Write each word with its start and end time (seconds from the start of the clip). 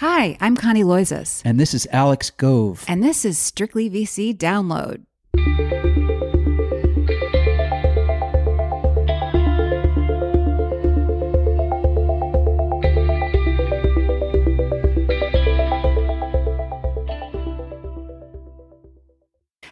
Hi, 0.00 0.36
I'm 0.42 0.56
Connie 0.56 0.84
Loizos. 0.84 1.40
And 1.42 1.58
this 1.58 1.72
is 1.72 1.88
Alex 1.90 2.28
Gove. 2.28 2.84
And 2.86 3.02
this 3.02 3.24
is 3.24 3.38
Strictly 3.38 3.88
VC 3.88 4.36
Download. 4.36 5.06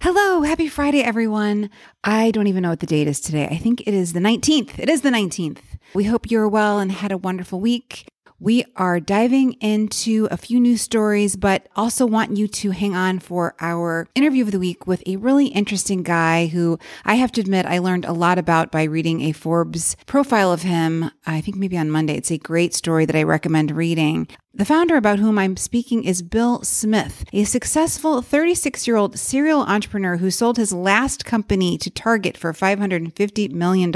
Hello, 0.00 0.40
happy 0.40 0.68
Friday, 0.68 1.02
everyone. 1.02 1.68
I 2.02 2.30
don't 2.30 2.46
even 2.46 2.62
know 2.62 2.70
what 2.70 2.80
the 2.80 2.86
date 2.86 3.08
is 3.08 3.20
today. 3.20 3.46
I 3.50 3.58
think 3.58 3.82
it 3.82 3.92
is 3.92 4.14
the 4.14 4.20
19th. 4.20 4.78
It 4.78 4.88
is 4.88 5.02
the 5.02 5.10
19th. 5.10 5.58
We 5.92 6.04
hope 6.04 6.30
you're 6.30 6.48
well 6.48 6.78
and 6.78 6.90
had 6.90 7.12
a 7.12 7.18
wonderful 7.18 7.60
week. 7.60 8.06
We 8.44 8.66
are 8.76 9.00
diving 9.00 9.54
into 9.54 10.28
a 10.30 10.36
few 10.36 10.60
news 10.60 10.82
stories, 10.82 11.34
but 11.34 11.66
also 11.76 12.04
want 12.04 12.36
you 12.36 12.46
to 12.46 12.72
hang 12.72 12.94
on 12.94 13.20
for 13.20 13.54
our 13.58 14.06
interview 14.14 14.44
of 14.44 14.52
the 14.52 14.58
week 14.58 14.86
with 14.86 15.02
a 15.06 15.16
really 15.16 15.46
interesting 15.46 16.02
guy 16.02 16.48
who 16.48 16.78
I 17.06 17.14
have 17.14 17.32
to 17.32 17.40
admit 17.40 17.64
I 17.64 17.78
learned 17.78 18.04
a 18.04 18.12
lot 18.12 18.38
about 18.38 18.70
by 18.70 18.82
reading 18.82 19.22
a 19.22 19.32
Forbes 19.32 19.96
profile 20.04 20.52
of 20.52 20.60
him. 20.60 21.10
I 21.24 21.40
think 21.40 21.56
maybe 21.56 21.78
on 21.78 21.90
Monday. 21.90 22.18
It's 22.18 22.30
a 22.30 22.36
great 22.36 22.74
story 22.74 23.06
that 23.06 23.16
I 23.16 23.22
recommend 23.22 23.70
reading. 23.70 24.28
The 24.56 24.64
founder 24.64 24.94
about 24.94 25.18
whom 25.18 25.36
I'm 25.36 25.56
speaking 25.56 26.04
is 26.04 26.22
Bill 26.22 26.62
Smith, 26.62 27.24
a 27.32 27.42
successful 27.42 28.22
36 28.22 28.86
year 28.86 28.94
old 28.94 29.18
serial 29.18 29.62
entrepreneur 29.62 30.18
who 30.18 30.30
sold 30.30 30.58
his 30.58 30.72
last 30.72 31.24
company 31.24 31.76
to 31.78 31.90
Target 31.90 32.36
for 32.36 32.52
$550 32.52 33.50
million. 33.50 33.92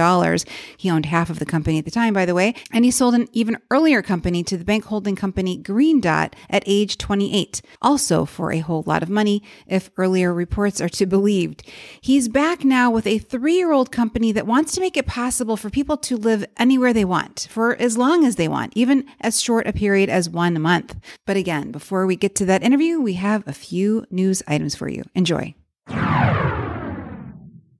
He 0.76 0.90
owned 0.90 1.06
half 1.06 1.30
of 1.30 1.38
the 1.38 1.46
company 1.46 1.78
at 1.78 1.84
the 1.84 1.92
time, 1.92 2.12
by 2.12 2.26
the 2.26 2.34
way, 2.34 2.56
and 2.72 2.84
he 2.84 2.90
sold 2.90 3.14
an 3.14 3.28
even 3.32 3.58
earlier 3.70 4.02
company 4.02 4.42
to 4.42 4.56
the 4.56 4.64
bank 4.64 4.86
holding 4.86 5.14
company 5.14 5.56
Green 5.56 6.00
Dot 6.00 6.34
at 6.50 6.64
age 6.66 6.98
28, 6.98 7.62
also 7.80 8.24
for 8.24 8.50
a 8.50 8.58
whole 8.58 8.82
lot 8.84 9.04
of 9.04 9.08
money, 9.08 9.44
if 9.68 9.90
earlier 9.96 10.34
reports 10.34 10.80
are 10.80 10.88
to 10.88 11.06
be 11.06 11.10
believed. 11.10 11.62
He's 12.00 12.26
back 12.26 12.64
now 12.64 12.90
with 12.90 13.06
a 13.06 13.18
three 13.18 13.54
year 13.54 13.70
old 13.70 13.92
company 13.92 14.32
that 14.32 14.44
wants 14.44 14.74
to 14.74 14.80
make 14.80 14.96
it 14.96 15.06
possible 15.06 15.56
for 15.56 15.70
people 15.70 15.96
to 15.98 16.16
live 16.16 16.44
anywhere 16.56 16.92
they 16.92 17.04
want 17.04 17.46
for 17.48 17.76
as 17.76 17.96
long 17.96 18.24
as 18.24 18.34
they 18.34 18.48
want, 18.48 18.72
even 18.74 19.06
as 19.20 19.40
short 19.40 19.68
a 19.68 19.72
period 19.72 20.08
as 20.10 20.28
one 20.28 20.47
one 20.54 20.62
month. 20.62 20.96
But 21.26 21.36
again, 21.36 21.70
before 21.70 22.06
we 22.06 22.16
get 22.16 22.34
to 22.36 22.46
that 22.46 22.62
interview, 22.62 23.00
we 23.00 23.14
have 23.14 23.46
a 23.46 23.52
few 23.52 24.06
news 24.10 24.42
items 24.46 24.74
for 24.74 24.88
you. 24.88 25.04
Enjoy. 25.14 25.54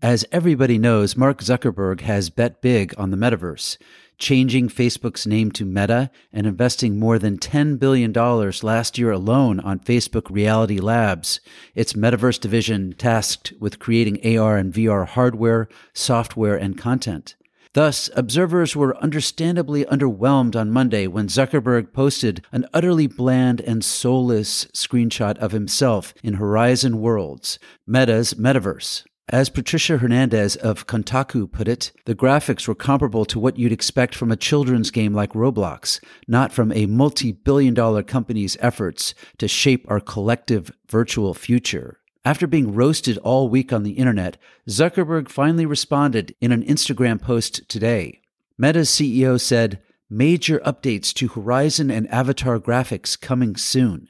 As 0.01 0.25
everybody 0.31 0.79
knows, 0.79 1.17
Mark 1.17 1.41
Zuckerberg 1.41 2.03
has 2.03 2.31
bet 2.31 2.63
big 2.63 2.95
on 2.97 3.11
the 3.11 3.17
metaverse, 3.17 3.77
changing 4.17 4.69
Facebook's 4.69 5.27
name 5.27 5.51
to 5.53 5.65
Meta 5.65 6.11
and 6.33 6.47
investing 6.47 7.01
more 7.01 7.19
than 7.19 7.37
$10 7.37 7.81
billion 7.81 8.13
last 8.13 8.97
year 8.97 9.11
alone 9.11 9.59
on 9.59 9.81
Facebook 9.81 10.31
Reality 10.31 10.79
Labs, 10.79 11.41
its 11.75 11.95
metaverse 11.95 12.39
division 12.39 12.95
tasked 12.97 13.53
with 13.59 13.81
creating 13.81 14.39
AR 14.39 14.57
and 14.57 14.73
VR 14.73 15.05
hardware, 15.07 15.69
software, 15.93 16.57
and 16.57 16.79
content. 16.79 17.35
Thus, 17.79 18.11
observers 18.17 18.75
were 18.75 18.97
understandably 18.97 19.85
underwhelmed 19.85 20.57
on 20.57 20.73
Monday 20.73 21.07
when 21.07 21.29
Zuckerberg 21.29 21.93
posted 21.93 22.45
an 22.51 22.67
utterly 22.75 23.07
bland 23.07 23.61
and 23.61 23.85
soulless 23.85 24.65
screenshot 24.75 25.39
of 25.39 25.53
himself 25.53 26.13
in 26.21 26.35
Horizon 26.35 26.99
Worlds, 26.99 27.61
Meta's 27.87 28.35
metaverse. 28.35 29.05
As 29.29 29.49
Patricia 29.49 29.99
Hernandez 29.99 30.57
of 30.57 30.89
Kotaku 30.89 31.47
put 31.47 31.69
it, 31.69 31.93
the 32.05 32.17
graphics 32.17 32.67
were 32.67 32.75
comparable 32.75 33.25
to 33.27 33.39
what 33.39 33.61
you'd 33.61 33.71
expect 33.71 34.17
from 34.17 34.33
a 34.33 34.37
children's 34.37 34.91
game 34.91 35.15
like 35.15 35.35
Roblox, 35.35 36.01
not 36.27 36.53
from 36.53 36.73
a 36.73 36.87
multi 36.87 37.31
billion 37.31 37.75
dollar 37.75 38.03
company's 38.03 38.57
efforts 38.59 39.15
to 39.37 39.47
shape 39.47 39.87
our 39.89 40.01
collective 40.01 40.73
virtual 40.89 41.33
future. 41.33 41.98
After 42.25 42.47
being 42.47 42.75
roasted 42.75 43.19
all 43.19 43.49
week 43.49 43.73
on 43.73 43.83
the 43.83 43.93
internet, 43.93 44.37
Zuckerberg 44.69 45.29
finally 45.29 45.67
responded 45.67 46.35
in 46.41 46.53
an 46.53 46.65
Instagram 46.65 47.21
post 47.21 47.69
today. 47.69 48.21
Meta's 48.59 48.91
CEO 48.91 49.41
said, 49.41 49.81
Major 50.11 50.59
updates 50.61 51.13
to 51.15 51.29
Horizon 51.29 51.91
and 51.91 52.09
Avatar 52.09 52.59
graphics 52.59 53.21
coming 53.21 53.57
soon. 53.57 54.09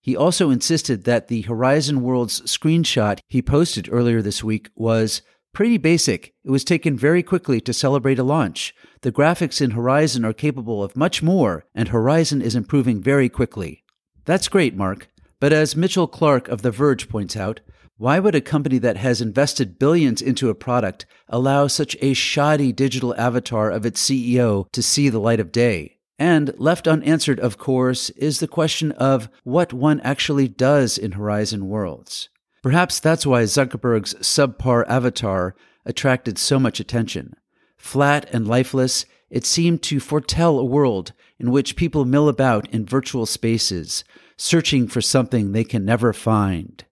He 0.00 0.16
also 0.16 0.50
insisted 0.50 1.04
that 1.04 1.28
the 1.28 1.42
Horizon 1.42 2.02
Worlds 2.02 2.42
screenshot 2.42 3.20
he 3.28 3.40
posted 3.40 3.88
earlier 3.90 4.20
this 4.20 4.44
week 4.44 4.68
was 4.74 5.22
pretty 5.54 5.78
basic. 5.78 6.34
It 6.44 6.50
was 6.50 6.64
taken 6.64 6.98
very 6.98 7.22
quickly 7.22 7.60
to 7.62 7.72
celebrate 7.72 8.18
a 8.18 8.24
launch. 8.24 8.74
The 9.02 9.12
graphics 9.12 9.60
in 9.60 9.70
Horizon 9.72 10.24
are 10.24 10.32
capable 10.32 10.82
of 10.82 10.96
much 10.96 11.22
more, 11.22 11.64
and 11.74 11.88
Horizon 11.88 12.42
is 12.42 12.54
improving 12.54 13.00
very 13.00 13.28
quickly. 13.28 13.84
That's 14.24 14.48
great, 14.48 14.76
Mark. 14.76 15.08
But 15.42 15.52
as 15.52 15.74
Mitchell 15.74 16.06
Clark 16.06 16.46
of 16.46 16.62
The 16.62 16.70
Verge 16.70 17.08
points 17.08 17.36
out, 17.36 17.58
why 17.96 18.20
would 18.20 18.36
a 18.36 18.40
company 18.40 18.78
that 18.78 18.96
has 18.98 19.20
invested 19.20 19.76
billions 19.76 20.22
into 20.22 20.48
a 20.48 20.54
product 20.54 21.04
allow 21.28 21.66
such 21.66 21.96
a 22.00 22.14
shoddy 22.14 22.70
digital 22.70 23.12
avatar 23.16 23.68
of 23.68 23.84
its 23.84 24.00
CEO 24.00 24.70
to 24.70 24.80
see 24.80 25.08
the 25.08 25.18
light 25.18 25.40
of 25.40 25.50
day? 25.50 25.98
And 26.16 26.54
left 26.58 26.86
unanswered, 26.86 27.40
of 27.40 27.58
course, 27.58 28.10
is 28.10 28.38
the 28.38 28.46
question 28.46 28.92
of 28.92 29.28
what 29.42 29.72
one 29.72 29.98
actually 30.02 30.46
does 30.46 30.96
in 30.96 31.10
Horizon 31.10 31.66
Worlds. 31.66 32.28
Perhaps 32.62 33.00
that's 33.00 33.26
why 33.26 33.42
Zuckerberg's 33.42 34.14
subpar 34.20 34.84
avatar 34.86 35.56
attracted 35.84 36.38
so 36.38 36.60
much 36.60 36.78
attention. 36.78 37.34
Flat 37.76 38.32
and 38.32 38.46
lifeless, 38.46 39.06
it 39.28 39.44
seemed 39.44 39.82
to 39.82 39.98
foretell 39.98 40.60
a 40.60 40.64
world 40.64 41.12
in 41.40 41.50
which 41.50 41.74
people 41.74 42.04
mill 42.04 42.28
about 42.28 42.68
in 42.68 42.86
virtual 42.86 43.26
spaces, 43.26 44.04
searching 44.42 44.88
for 44.88 45.00
something 45.00 45.52
they 45.52 45.62
can 45.62 45.84
never 45.84 46.12
find, 46.12 46.84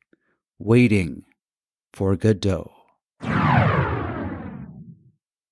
waiting 0.58 1.24
for 1.92 2.14
Godot. 2.14 2.70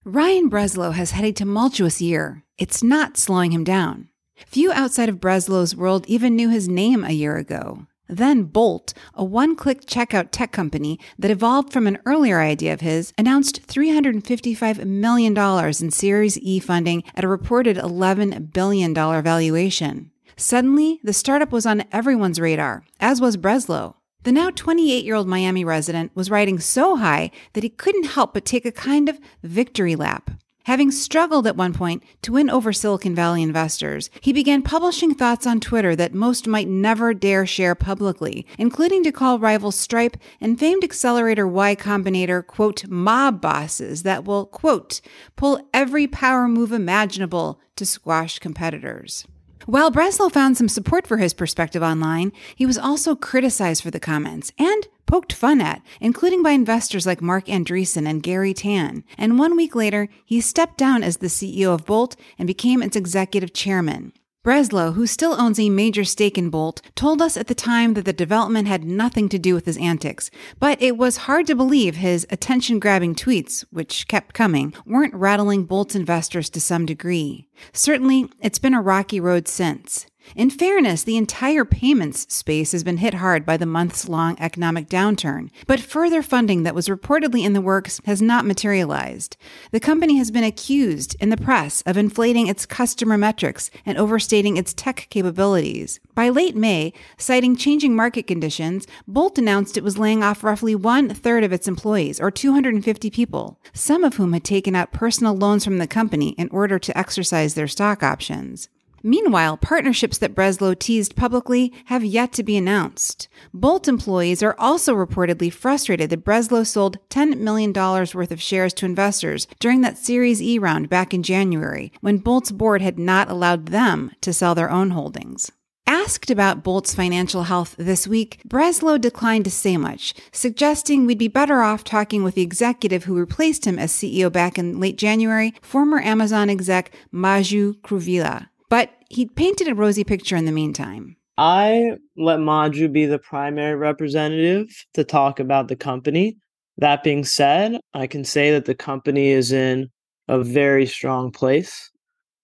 Ryan 0.05 0.49
Breslow 0.49 0.93
has 0.93 1.11
had 1.11 1.25
a 1.25 1.33
tumultuous 1.33 2.01
year. 2.01 2.45
It's 2.57 2.85
not 2.85 3.17
slowing 3.17 3.51
him 3.51 3.65
down. 3.65 4.09
Few 4.47 4.71
outside 4.71 5.09
of 5.09 5.17
Breslow's 5.21 5.75
world 5.75 6.07
even 6.07 6.37
knew 6.37 6.49
his 6.49 6.69
name 6.69 7.03
a 7.03 7.11
year 7.11 7.37
ago. 7.37 7.87
Then 8.09 8.45
Bolt, 8.45 8.95
a 9.13 9.25
one 9.25 9.57
click 9.57 9.85
checkout 9.85 10.29
tech 10.31 10.53
company 10.53 11.01
that 11.19 11.33
evolved 11.33 11.73
from 11.73 11.89
an 11.89 11.99
earlier 12.07 12.41
idea 12.41 12.73
of 12.73 12.81
his, 12.81 13.13
announced 13.19 13.67
$355 13.67 14.85
million 14.87 15.37
in 15.37 15.91
Series 15.91 16.39
E 16.39 16.61
funding 16.61 17.03
at 17.17 17.25
a 17.25 17.29
reported 17.29 17.77
$11 17.77 18.53
billion 18.53 18.95
valuation. 18.95 20.13
Suddenly, 20.41 21.01
the 21.03 21.13
startup 21.13 21.51
was 21.51 21.67
on 21.67 21.83
everyone's 21.91 22.39
radar, 22.39 22.85
as 23.01 23.21
was 23.21 23.37
Breslow. 23.37 23.95
The 24.23 24.31
now 24.31 24.51
28 24.51 25.05
year 25.05 25.17
old 25.17 25.27
Miami 25.27 25.65
resident 25.65 26.13
was 26.15 26.31
riding 26.31 26.61
so 26.61 26.95
high 26.95 27.33
that 27.55 27.65
he 27.65 27.69
couldn't 27.69 28.07
help 28.07 28.35
but 28.35 28.45
take 28.45 28.65
a 28.65 28.71
kind 28.71 29.09
of 29.09 29.19
victory 29.43 29.97
lap. 29.97 30.31
Having 30.67 30.93
struggled 30.93 31.49
at 31.49 31.57
one 31.57 31.73
point 31.75 32.05
to 32.23 32.31
win 32.31 32.51
over 32.51 32.73
Silicon 32.73 33.17
Valley 33.17 33.43
investors, 33.43 34.11
he 34.21 34.33
began 34.33 34.63
publishing 34.63 35.13
thoughts 35.13 35.45
on 35.45 35.59
Twitter 35.59 35.97
that 35.97 36.15
most 36.15 36.47
might 36.47 36.69
never 36.69 37.13
dare 37.15 37.45
share 37.45 37.75
publicly, 37.75 38.47
including 38.59 39.03
to 39.03 39.11
call 39.11 39.41
rival 39.41 39.73
Stripe 39.73 40.17
and 40.41 40.57
famed 40.57 40.85
accelerator 40.85 41.49
Y 41.49 41.75
Combinator, 41.75 42.47
quote, 42.47 42.87
mob 42.87 43.41
bosses 43.41 44.05
that 44.05 44.25
will, 44.25 44.47
quote, 44.47 45.01
pull 45.35 45.69
every 45.75 46.07
power 46.07 46.47
move 46.47 46.71
imaginable 46.71 47.61
to 47.75 47.85
squash 47.85 48.39
competitors. 48.39 49.27
While 49.69 49.91
Breslow 49.91 50.33
found 50.33 50.57
some 50.57 50.71
support 50.71 51.07
for 51.07 51.19
his 51.19 51.35
perspective 51.35 51.83
online, 51.83 52.33
he 52.57 52.65
was 52.65 52.79
also 52.79 53.15
criticized 53.15 53.83
for 53.83 53.91
the 53.91 54.01
comments 54.01 54.51
and 54.59 54.89
poked 55.05 55.31
fun 55.31 55.61
at, 55.61 55.83
including 56.01 56.43
by 56.43 56.53
investors 56.53 57.05
like 57.05 57.21
Marc 57.21 57.49
Andreessen 57.49 58.09
and 58.09 58.23
Garry 58.23 58.55
Tan. 58.55 59.05
And 59.19 59.39
one 59.39 59.57
week 59.57 59.75
later, 59.75 60.09
he 60.25 60.41
stepped 60.41 60.79
down 60.79 61.03
as 61.03 61.19
the 61.19 61.27
CEO 61.27 61.75
of 61.75 61.85
Bolt 61.85 62.17
and 62.39 62.47
became 62.47 62.83
its 62.83 62.97
executive 62.97 63.53
chairman. 63.53 64.15
Breslow, 64.45 64.95
who 64.95 65.07
still 65.07 65.35
owns 65.39 65.59
a 65.59 65.69
major 65.69 66.05
stake 66.05 66.39
in 66.39 66.49
Bolt, 66.49 66.81
told 66.95 67.21
us 67.21 67.37
at 67.37 67.49
the 67.49 67.55
time 67.55 67.95
that 67.95 68.05
the 68.05 68.13
development 68.13 68.69
had 68.69 68.85
nothing 68.85 69.29
to 69.31 69.39
do 69.39 69.53
with 69.53 69.67
his 69.67 69.77
antics, 69.79 70.31
but 70.61 70.81
it 70.81 70.97
was 70.97 71.27
hard 71.29 71.47
to 71.49 71.57
believe 71.57 71.97
his 71.97 72.27
attention 72.31 72.79
grabbing 72.79 73.15
tweets, 73.15 73.65
which 73.71 74.07
kept 74.07 74.35
coming, 74.35 74.73
weren't 74.87 75.15
rattling 75.15 75.65
Bolt's 75.65 75.97
investors 75.97 76.49
to 76.51 76.61
some 76.61 76.87
degree. 76.87 77.49
Certainly, 77.73 78.31
it's 78.41 78.61
been 78.61 78.75
a 78.75 78.81
rocky 78.81 79.19
road 79.19 79.49
since. 79.49 80.07
In 80.37 80.51
fairness, 80.51 81.03
the 81.03 81.17
entire 81.17 81.65
payments 81.65 82.33
space 82.33 82.73
has 82.73 82.85
been 82.85 82.99
hit 82.99 83.15
hard 83.15 83.47
by 83.47 83.57
the 83.57 83.67
months 83.67 84.09
long 84.09 84.37
economic 84.39 84.89
downturn, 84.89 85.51
but 85.67 85.81
further 85.81 86.23
funding 86.23 86.63
that 86.63 86.75
was 86.75 86.89
reportedly 86.89 87.45
in 87.45 87.55
the 87.55 87.61
works 87.61 88.01
has 88.05 88.21
not 88.21 88.45
materialized. 88.45 89.37
The 89.71 89.81
company 89.81 90.17
has 90.19 90.31
been 90.31 90.45
accused 90.45 91.17
in 91.21 91.31
the 91.31 91.37
press 91.37 91.83
of 91.83 91.97
inflating 91.97 92.47
its 92.47 92.67
customer 92.67 93.17
metrics 93.17 93.71
and 93.87 93.97
overstating 93.97 94.57
its 94.57 94.75
tech 94.75 95.07
capabilities. 95.11 96.01
By 96.15 96.29
late 96.29 96.57
May, 96.57 96.93
citing 97.17 97.57
changing 97.57 97.97
market 97.97 98.27
conditions, 98.27 98.87
Bolt 99.07 99.39
announced 99.39 99.77
it 99.77 99.85
was 99.85 99.99
laying 99.99 100.23
off 100.23 100.45
roughly 100.45 100.75
one 100.75 101.09
third 101.09 101.45
of 101.45 101.53
its 101.53 101.69
employees, 101.69 102.21
or 102.21 102.31
250 102.31 103.11
people, 103.11 103.59
some 103.73 104.05
of 104.05 104.17
whom 104.17 104.33
had 104.33 104.45
taken 104.45 104.75
out 104.77 104.93
personal 104.93 105.35
loans 105.35 105.65
from 105.65 105.79
the 105.79 105.87
company 105.87 106.31
in 106.31 106.49
order 106.51 106.79
to 106.79 106.97
exercise 106.97 107.55
their 107.55 107.69
stock 107.69 108.03
options. 108.03 108.69
Meanwhile, 109.03 109.59
partnerships 109.59 110.19
that 110.19 110.35
Breslow 110.35 110.79
teased 110.79 111.17
publicly 111.17 111.73
have 111.87 112.05
yet 112.05 112.33
to 112.35 112.43
be 112.43 112.57
announced. 112.57 113.29
Bolt 113.55 113.89
employees 113.89 114.43
are 114.43 114.57
also 114.59 114.95
reportedly 114.95 115.53
frustrated 115.53 116.11
that 116.11 116.25
Breslow 116.25 116.67
sold 116.67 116.99
$10 117.11 117.39
million 117.39 117.73
worth 117.73 118.33
of 118.33 118.43
shares 118.43 118.75
to 118.75 118.87
investors 118.87 119.47
during 119.61 119.81
that 119.83 119.99
Series 119.99 120.43
E 120.43 120.59
round 120.59 120.89
back 120.89 121.15
in 121.15 121.23
January, 121.23 121.93
when 122.01 122.19
Bolt's 122.19 122.51
board 122.51 122.83
had 122.83 122.99
not 122.99 123.31
allowed 123.31 123.67
them 123.67 124.13
to 124.21 124.33
sell 124.33 124.55
their 124.55 124.71
own 124.71 124.91
holdings. 124.91 125.51
Asked 125.89 126.31
about 126.31 126.63
Bolt's 126.63 126.95
financial 126.95 127.45
health 127.45 127.75
this 127.79 128.07
week, 128.07 128.43
Breslow 128.47 129.01
declined 129.01 129.47
to 129.47 129.51
say 129.51 129.79
much, 129.79 130.13
suggesting 130.33 131.07
we'd 131.07 131.17
be 131.17 131.29
better 131.29 131.63
off 131.63 131.83
talking 131.83 132.23
with 132.23 132.35
the 132.35 132.43
executive 132.43 133.05
who 133.05 133.17
replaced 133.17 133.67
him 133.67 133.79
as 133.79 133.91
CEO 133.91 134.31
back 134.31 134.59
in 134.59 134.79
late 134.79 134.99
January, 134.99 135.55
former 135.63 135.99
Amazon 135.99 136.51
exec 136.51 136.91
Maju 137.11 137.73
Kuruvilla. 137.83 138.49
But 138.69 138.91
he'd 139.11 139.35
painted 139.37 139.69
a 139.69 139.75
rosy 139.75 140.05
picture 140.05 140.37
in 140.37 140.45
the 140.45 140.53
meantime. 140.53 141.17
I 141.37 141.93
let 142.17 142.41
Maju 142.41 142.89
be 142.89 143.07
the 143.07 143.19
primary 143.19 143.77
representative 143.77 144.67
to 144.95 145.05
talk 145.05 145.39
about 145.39 145.69
the 145.69 145.77
company. 145.77 146.37
That 146.79 147.03
being 147.03 147.25
said, 147.25 147.81
I 147.95 148.07
can 148.07 148.25
say 148.25 148.51
that 148.53 148.65
the 148.65 148.75
company 148.75 149.29
is 149.29 149.53
in 149.53 149.89
a 150.27 150.43
very 150.43 150.87
strong 150.87 151.31
place 151.31 151.91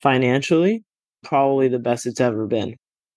financially, 0.00 0.84
probably 1.24 1.68
the 1.68 1.78
best 1.78 2.06
it's 2.06 2.20
ever 2.20 2.46
been. 2.46 2.76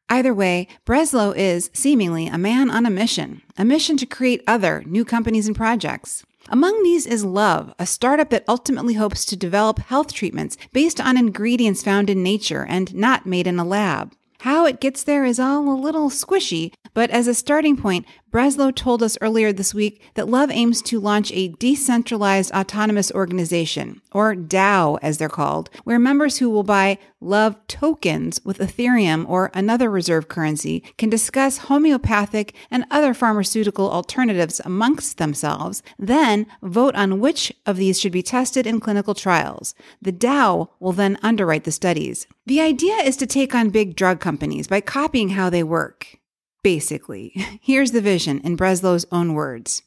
Either 0.09 0.33
way, 0.33 0.67
Breslow 0.85 1.35
is 1.35 1.69
seemingly 1.73 2.27
a 2.27 2.37
man 2.37 2.69
on 2.69 2.85
a 2.85 2.89
mission, 2.89 3.41
a 3.57 3.65
mission 3.65 3.97
to 3.97 4.05
create 4.05 4.41
other 4.47 4.83
new 4.85 5.03
companies 5.03 5.47
and 5.47 5.55
projects. 5.55 6.25
Among 6.49 6.81
these 6.81 7.05
is 7.05 7.25
Love, 7.25 7.73
a 7.77 7.85
startup 7.85 8.29
that 8.29 8.45
ultimately 8.47 8.93
hopes 8.93 9.25
to 9.25 9.35
develop 9.35 9.79
health 9.79 10.13
treatments 10.13 10.57
based 10.71 11.01
on 11.01 11.17
ingredients 11.17 11.83
found 11.83 12.09
in 12.09 12.23
nature 12.23 12.65
and 12.65 12.95
not 12.95 13.25
made 13.25 13.47
in 13.47 13.59
a 13.59 13.65
lab. 13.65 14.13
How 14.41 14.65
it 14.65 14.79
gets 14.79 15.03
there 15.03 15.25
is 15.25 15.39
all 15.39 15.69
a 15.69 15.75
little 15.75 16.09
squishy, 16.09 16.71
but 16.93 17.09
as 17.09 17.27
a 17.27 17.33
starting 17.33 17.75
point, 17.75 18.05
Breslow 18.37 18.69
told 18.69 19.01
us 19.01 19.17
earlier 19.19 19.51
this 19.51 19.73
week 19.73 19.99
that 20.13 20.29
Love 20.29 20.51
aims 20.51 20.83
to 20.83 20.99
launch 20.99 21.31
a 21.31 21.47
decentralized 21.47 22.51
autonomous 22.51 23.11
organization, 23.13 23.99
or 24.11 24.35
DAO 24.35 24.99
as 25.01 25.17
they're 25.17 25.27
called, 25.27 25.71
where 25.85 25.97
members 25.97 26.37
who 26.37 26.47
will 26.47 26.61
buy 26.61 26.99
Love 27.19 27.55
tokens 27.67 28.39
with 28.45 28.59
Ethereum 28.59 29.27
or 29.27 29.49
another 29.55 29.89
reserve 29.89 30.27
currency 30.27 30.83
can 30.99 31.09
discuss 31.09 31.57
homeopathic 31.57 32.53
and 32.69 32.85
other 32.91 33.15
pharmaceutical 33.15 33.89
alternatives 33.89 34.61
amongst 34.63 35.17
themselves, 35.17 35.81
then 35.97 36.45
vote 36.61 36.93
on 36.93 37.19
which 37.19 37.51
of 37.65 37.77
these 37.77 37.99
should 37.99 38.11
be 38.11 38.21
tested 38.21 38.67
in 38.67 38.79
clinical 38.79 39.15
trials. 39.15 39.73
The 39.99 40.13
DAO 40.13 40.69
will 40.79 40.93
then 40.93 41.17
underwrite 41.23 41.63
the 41.63 41.71
studies. 41.71 42.27
The 42.45 42.61
idea 42.61 42.97
is 42.97 43.17
to 43.17 43.25
take 43.25 43.55
on 43.55 43.71
big 43.71 43.95
drug 43.95 44.19
companies 44.19 44.67
by 44.67 44.81
copying 44.81 45.29
how 45.29 45.49
they 45.49 45.63
work. 45.63 46.19
Basically, 46.63 47.31
here's 47.61 47.91
the 47.91 48.01
vision 48.01 48.39
in 48.41 48.55
Breslow's 48.55 49.05
own 49.11 49.33
words. 49.33 49.83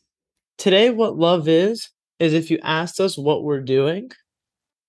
Today, 0.58 0.90
what 0.90 1.16
love 1.16 1.48
is, 1.48 1.90
is 2.18 2.34
if 2.34 2.50
you 2.50 2.58
asked 2.62 3.00
us 3.00 3.16
what 3.16 3.42
we're 3.42 3.62
doing, 3.62 4.10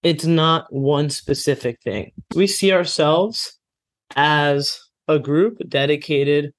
it's 0.04 0.26
not 0.26 0.72
one 0.72 1.10
specific 1.10 1.80
thing. 1.82 2.12
We 2.36 2.48
see 2.48 2.74
ourselves 2.74 3.58
as 4.16 4.80
a 5.08 5.20
group 5.20 5.58
dedicated 5.68 6.54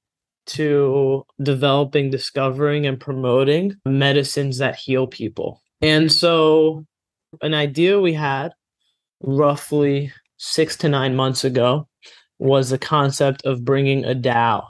to 0.47 1.25
developing, 1.43 2.11
discovering, 2.11 2.87
and 2.87 2.99
promoting 2.99 3.77
medicines 3.85 4.59
that 4.59 4.77
heal 4.77 5.07
people. 5.07 5.61
And 5.81 6.11
so, 6.11 6.85
an 7.41 7.55
idea 7.55 8.01
we 8.01 8.15
had 8.15 8.53
roughly 9.23 10.13
six 10.37 10.77
to 10.79 10.89
nine 10.89 11.15
months 11.15 11.45
ago 11.45 11.89
was 12.39 12.71
the 12.71 12.79
concept 12.79 13.45
of 13.45 13.65
bringing 13.65 14.05
a 14.05 14.15
DAO 14.15 14.65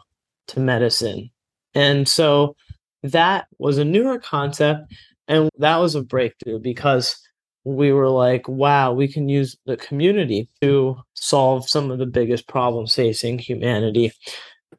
to 0.48 0.60
medicine. 0.60 1.30
And 1.74 2.08
so 2.08 2.56
that 3.02 3.46
was 3.58 3.78
a 3.78 3.84
newer 3.84 4.18
concept. 4.18 4.92
And 5.28 5.48
that 5.58 5.76
was 5.76 5.94
a 5.94 6.02
breakthrough 6.02 6.58
because 6.58 7.16
we 7.64 7.92
were 7.92 8.08
like, 8.08 8.48
wow, 8.48 8.92
we 8.92 9.06
can 9.06 9.28
use 9.28 9.56
the 9.66 9.76
community 9.76 10.48
to 10.60 10.96
solve 11.14 11.68
some 11.68 11.90
of 11.90 11.98
the 11.98 12.06
biggest 12.06 12.48
problems 12.48 12.94
facing 12.94 13.38
humanity 13.38 14.12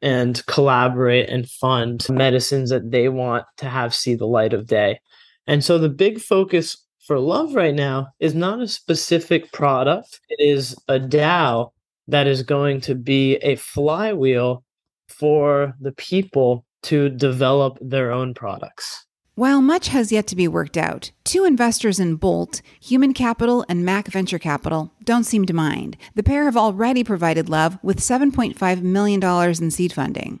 and 0.02 0.44
collaborate 0.46 1.28
and 1.30 1.48
fund 1.48 2.06
medicines 2.10 2.70
that 2.70 2.90
they 2.90 3.08
want 3.08 3.44
to 3.56 3.68
have 3.68 3.94
see 3.94 4.14
the 4.14 4.26
light 4.26 4.52
of 4.52 4.66
day. 4.66 5.00
And 5.46 5.64
so 5.64 5.78
the 5.78 5.88
big 5.88 6.20
focus 6.20 6.76
for 7.06 7.18
love 7.18 7.54
right 7.54 7.74
now 7.74 8.08
is 8.18 8.34
not 8.34 8.60
a 8.60 8.68
specific 8.68 9.52
product, 9.52 10.20
it 10.28 10.42
is 10.42 10.76
a 10.88 10.98
DAO 10.98 11.70
that 12.08 12.26
is 12.26 12.42
going 12.42 12.80
to 12.82 12.94
be 12.94 13.36
a 13.36 13.56
flywheel 13.56 14.63
for 15.08 15.74
the 15.80 15.92
people 15.92 16.64
to 16.84 17.08
develop 17.08 17.78
their 17.80 18.12
own 18.12 18.34
products. 18.34 19.06
While 19.36 19.60
much 19.60 19.88
has 19.88 20.12
yet 20.12 20.28
to 20.28 20.36
be 20.36 20.46
worked 20.46 20.76
out, 20.76 21.10
two 21.24 21.44
investors 21.44 21.98
in 21.98 22.16
Bolt, 22.16 22.62
Human 22.80 23.12
Capital 23.12 23.64
and 23.68 23.84
Mac 23.84 24.06
Venture 24.06 24.38
Capital, 24.38 24.92
don't 25.02 25.24
seem 25.24 25.44
to 25.46 25.52
mind. 25.52 25.96
The 26.14 26.22
pair 26.22 26.44
have 26.44 26.56
already 26.56 27.02
provided 27.02 27.48
Love 27.48 27.76
with 27.82 27.98
$7.5 27.98 28.82
million 28.82 29.22
in 29.60 29.70
seed 29.72 29.92
funding. 29.92 30.38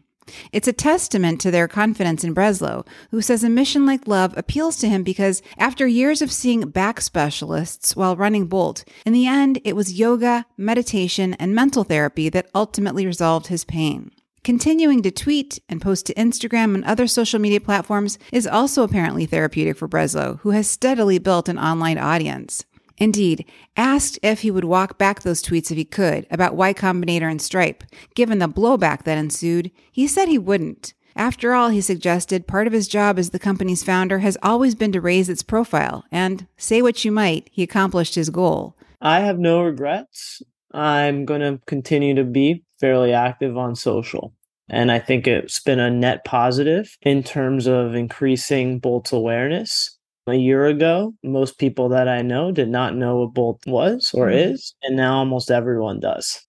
It's 0.52 0.68
a 0.68 0.72
testament 0.72 1.40
to 1.40 1.50
their 1.50 1.68
confidence 1.68 2.24
in 2.24 2.34
Breslow, 2.34 2.86
who 3.10 3.20
says 3.20 3.42
a 3.42 3.50
mission 3.50 3.84
like 3.84 4.06
Love 4.06 4.32
appeals 4.36 4.76
to 4.76 4.88
him 4.88 5.02
because 5.02 5.42
after 5.58 5.86
years 5.86 6.22
of 6.22 6.32
seeing 6.32 6.68
back 6.70 7.00
specialists 7.00 7.96
while 7.96 8.16
running 8.16 8.46
Bolt, 8.46 8.84
in 9.04 9.12
the 9.12 9.26
end, 9.26 9.60
it 9.64 9.76
was 9.76 9.98
yoga, 9.98 10.46
meditation, 10.56 11.34
and 11.34 11.54
mental 11.54 11.84
therapy 11.84 12.28
that 12.28 12.48
ultimately 12.54 13.06
resolved 13.06 13.48
his 13.48 13.64
pain. 13.64 14.12
Continuing 14.44 15.00
to 15.00 15.10
tweet 15.10 15.58
and 15.70 15.80
post 15.80 16.04
to 16.04 16.14
Instagram 16.14 16.74
and 16.74 16.84
other 16.84 17.06
social 17.06 17.40
media 17.40 17.62
platforms 17.62 18.18
is 18.30 18.46
also 18.46 18.82
apparently 18.82 19.24
therapeutic 19.24 19.78
for 19.78 19.88
Breslow, 19.88 20.38
who 20.40 20.50
has 20.50 20.68
steadily 20.68 21.18
built 21.18 21.48
an 21.48 21.58
online 21.58 21.96
audience. 21.96 22.66
Indeed, 22.98 23.46
asked 23.74 24.18
if 24.22 24.40
he 24.40 24.50
would 24.50 24.66
walk 24.66 24.98
back 24.98 25.22
those 25.22 25.42
tweets 25.42 25.70
if 25.70 25.78
he 25.78 25.86
could 25.86 26.26
about 26.30 26.56
Y 26.56 26.74
Combinator 26.74 27.30
and 27.30 27.40
Stripe, 27.40 27.84
given 28.14 28.38
the 28.38 28.46
blowback 28.46 29.04
that 29.04 29.16
ensued, 29.16 29.70
he 29.90 30.06
said 30.06 30.28
he 30.28 30.36
wouldn't. 30.36 30.92
After 31.16 31.54
all, 31.54 31.70
he 31.70 31.80
suggested, 31.80 32.46
part 32.46 32.66
of 32.66 32.74
his 32.74 32.86
job 32.86 33.18
as 33.18 33.30
the 33.30 33.38
company's 33.38 33.82
founder 33.82 34.18
has 34.18 34.36
always 34.42 34.74
been 34.74 34.92
to 34.92 35.00
raise 35.00 35.30
its 35.30 35.42
profile, 35.42 36.04
and 36.12 36.46
say 36.58 36.82
what 36.82 37.02
you 37.02 37.10
might, 37.10 37.48
he 37.50 37.62
accomplished 37.62 38.14
his 38.14 38.28
goal. 38.28 38.76
I 39.00 39.20
have 39.20 39.38
no 39.38 39.62
regrets. 39.62 40.42
I'm 40.70 41.24
going 41.24 41.40
to 41.40 41.60
continue 41.66 42.14
to 42.16 42.24
be 42.24 42.64
fairly 42.80 43.12
active 43.12 43.56
on 43.56 43.74
social. 43.76 44.32
And 44.68 44.90
I 44.90 44.98
think 44.98 45.26
it's 45.26 45.60
been 45.60 45.80
a 45.80 45.90
net 45.90 46.24
positive 46.24 46.96
in 47.02 47.22
terms 47.22 47.66
of 47.66 47.94
increasing 47.94 48.78
Bolt's 48.78 49.12
awareness. 49.12 49.98
A 50.26 50.34
year 50.34 50.64
ago, 50.64 51.12
most 51.22 51.58
people 51.58 51.90
that 51.90 52.08
I 52.08 52.22
know 52.22 52.50
did 52.50 52.70
not 52.70 52.96
know 52.96 53.18
what 53.18 53.34
Bolt 53.34 53.60
was 53.66 54.10
or 54.14 54.28
mm-hmm. 54.28 54.54
is, 54.54 54.74
and 54.82 54.96
now 54.96 55.18
almost 55.18 55.50
everyone 55.50 56.00
does. 56.00 56.40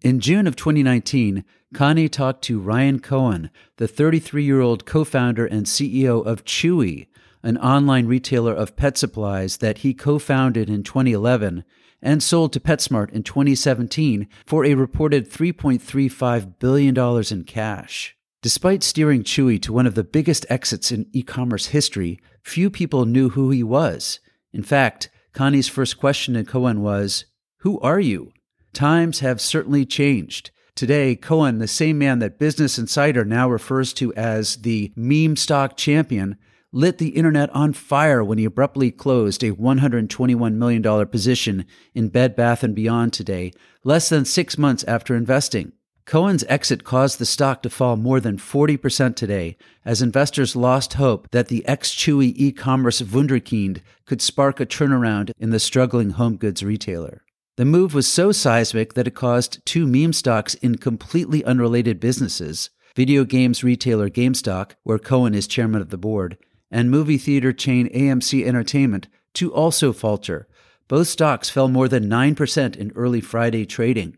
In 0.00 0.20
June 0.20 0.46
of 0.46 0.56
2019, 0.56 1.44
Connie 1.74 2.08
talked 2.08 2.42
to 2.44 2.58
Ryan 2.58 3.00
Cohen, 3.00 3.50
the 3.76 3.86
33 3.86 4.42
year 4.42 4.62
old 4.62 4.86
co 4.86 5.04
founder 5.04 5.44
and 5.44 5.66
CEO 5.66 6.24
of 6.24 6.46
Chewy, 6.46 7.08
an 7.42 7.56
online 7.58 8.06
retailer 8.06 8.54
of 8.54 8.76
pet 8.76 8.98
supplies 8.98 9.58
that 9.58 9.78
he 9.78 9.94
co 9.94 10.18
founded 10.18 10.68
in 10.68 10.82
2011 10.82 11.64
and 12.02 12.22
sold 12.22 12.52
to 12.52 12.60
PetSmart 12.60 13.10
in 13.10 13.22
2017 13.22 14.26
for 14.46 14.64
a 14.64 14.74
reported 14.74 15.30
$3.35 15.30 16.58
billion 16.58 17.24
in 17.30 17.44
cash. 17.44 18.16
Despite 18.42 18.82
steering 18.82 19.22
Chewy 19.22 19.60
to 19.62 19.72
one 19.72 19.86
of 19.86 19.94
the 19.94 20.04
biggest 20.04 20.46
exits 20.48 20.90
in 20.90 21.06
e 21.12 21.22
commerce 21.22 21.66
history, 21.66 22.18
few 22.42 22.70
people 22.70 23.04
knew 23.04 23.30
who 23.30 23.50
he 23.50 23.62
was. 23.62 24.18
In 24.52 24.62
fact, 24.62 25.10
Connie's 25.34 25.68
first 25.68 25.98
question 25.98 26.34
to 26.34 26.44
Cohen 26.44 26.80
was, 26.82 27.26
Who 27.58 27.78
are 27.80 28.00
you? 28.00 28.32
Times 28.72 29.20
have 29.20 29.40
certainly 29.40 29.84
changed. 29.84 30.50
Today, 30.74 31.16
Cohen, 31.16 31.58
the 31.58 31.68
same 31.68 31.98
man 31.98 32.20
that 32.20 32.38
Business 32.38 32.78
Insider 32.78 33.24
now 33.24 33.50
refers 33.50 33.92
to 33.94 34.14
as 34.14 34.56
the 34.56 34.92
meme 34.96 35.36
stock 35.36 35.76
champion, 35.76 36.38
lit 36.72 36.98
the 36.98 37.10
internet 37.10 37.50
on 37.50 37.72
fire 37.72 38.22
when 38.22 38.38
he 38.38 38.44
abruptly 38.44 38.90
closed 38.90 39.42
a 39.42 39.52
$121 39.52 40.54
million 40.54 41.06
position 41.08 41.66
in 41.94 42.08
Bed 42.08 42.36
Bath 42.36 42.64
& 42.68 42.74
Beyond 42.74 43.12
today, 43.12 43.52
less 43.82 44.08
than 44.08 44.24
six 44.24 44.56
months 44.56 44.84
after 44.84 45.16
investing. 45.16 45.72
Cohen's 46.06 46.44
exit 46.48 46.82
caused 46.82 47.18
the 47.18 47.26
stock 47.26 47.62
to 47.62 47.70
fall 47.70 47.96
more 47.96 48.20
than 48.20 48.36
40% 48.36 49.14
today 49.14 49.56
as 49.84 50.02
investors 50.02 50.56
lost 50.56 50.94
hope 50.94 51.28
that 51.30 51.48
the 51.48 51.64
ex 51.66 51.94
Chewy 51.94 52.32
e 52.36 52.52
commerce 52.52 53.00
Wunderkind 53.00 53.80
could 54.06 54.20
spark 54.20 54.58
a 54.58 54.66
turnaround 54.66 55.30
in 55.38 55.50
the 55.50 55.60
struggling 55.60 56.10
home 56.10 56.36
goods 56.36 56.64
retailer. 56.64 57.22
The 57.56 57.64
move 57.64 57.94
was 57.94 58.08
so 58.08 58.32
seismic 58.32 58.94
that 58.94 59.06
it 59.06 59.14
caused 59.14 59.64
two 59.64 59.86
meme 59.86 60.12
stocks 60.12 60.54
in 60.54 60.78
completely 60.78 61.44
unrelated 61.44 62.00
businesses 62.00 62.70
video 62.96 63.24
games 63.24 63.62
retailer 63.62 64.10
GameStop, 64.10 64.72
where 64.82 64.98
Cohen 64.98 65.32
is 65.32 65.46
chairman 65.46 65.80
of 65.80 65.90
the 65.90 65.96
board, 65.96 66.36
and 66.70 66.90
movie 66.90 67.18
theater 67.18 67.52
chain 67.52 67.88
AMC 67.92 68.44
Entertainment 68.46 69.08
to 69.34 69.52
also 69.52 69.92
falter, 69.92 70.48
Both 70.88 71.08
stocks 71.08 71.48
fell 71.48 71.68
more 71.68 71.88
than 71.88 72.10
9% 72.10 72.76
in 72.76 72.92
early 72.96 73.20
Friday 73.20 73.64
trading. 73.64 74.16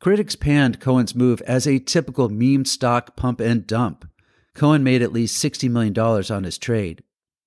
Critics 0.00 0.36
panned 0.36 0.80
Cohen's 0.80 1.14
move 1.14 1.40
as 1.42 1.66
a 1.66 1.78
typical 1.78 2.28
meme 2.28 2.64
stock 2.64 3.16
pump 3.16 3.40
and 3.40 3.66
dump. 3.66 4.08
Cohen 4.54 4.82
made 4.84 5.02
at 5.02 5.12
least 5.12 5.42
$60 5.42 5.70
million 5.70 5.98
on 5.98 6.44
his 6.44 6.58
trade. 6.58 7.02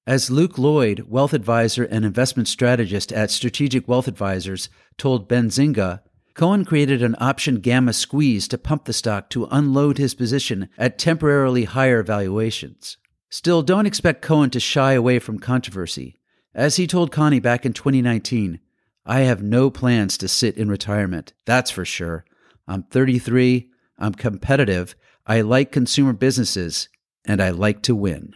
As 0.08 0.30
Luke 0.30 0.58
Lloyd, 0.58 1.06
wealth 1.08 1.34
advisor 1.34 1.84
and 1.84 2.06
investment 2.06 2.48
strategist 2.48 3.12
at 3.12 3.32
Strategic 3.32 3.88
Wealth 3.88 4.08
Advisors, 4.08 4.70
told 4.98 5.28
Benzinga, 5.28 6.02
Cohen 6.34 6.66
created 6.66 7.02
an 7.02 7.16
option 7.20 7.62
gamma 7.62 7.94
squeeze 7.94 8.48
to 8.50 8.58
pump 8.58 8.86
the 8.86 8.94
stock 8.94 9.30
to 9.30 9.48
unload 9.50 9.98
his 9.98 10.14
position 10.14 10.70
at 10.78 11.00
temporarily 11.00 11.64
higher 11.64 12.04
valuations. 12.04 12.98
Still, 13.30 13.64
don't 13.64 13.86
expect 13.86 14.22
Cohen 14.22 14.50
to 14.52 14.60
shy 14.60 14.94
away 14.94 15.20
from 15.20 15.40
controversy. 15.40 16.20
As 16.54 16.78
he 16.78 16.88
told 16.88 17.12
Connie 17.12 17.40
back 17.40 17.66
in 17.66 17.74
2019, 17.74 18.60
I 19.06 19.20
have 19.22 19.44
no 19.44 19.70
plans 19.70 20.18
to 20.20 20.28
sit 20.28 20.58
in 20.58 20.70
retirement, 20.70 21.34
that's 21.46 21.70
for 21.70 21.86
sure. 21.86 22.26
I'm 22.68 22.84
33, 22.84 23.70
I'm 24.00 24.14
competitive, 24.14 24.96
I 25.28 25.42
like 25.42 25.72
consumer 25.72 26.14
businesses, 26.14 26.90
and 27.26 27.42
I 27.42 27.50
like 27.50 27.82
to 27.84 27.96
win. 27.96 28.36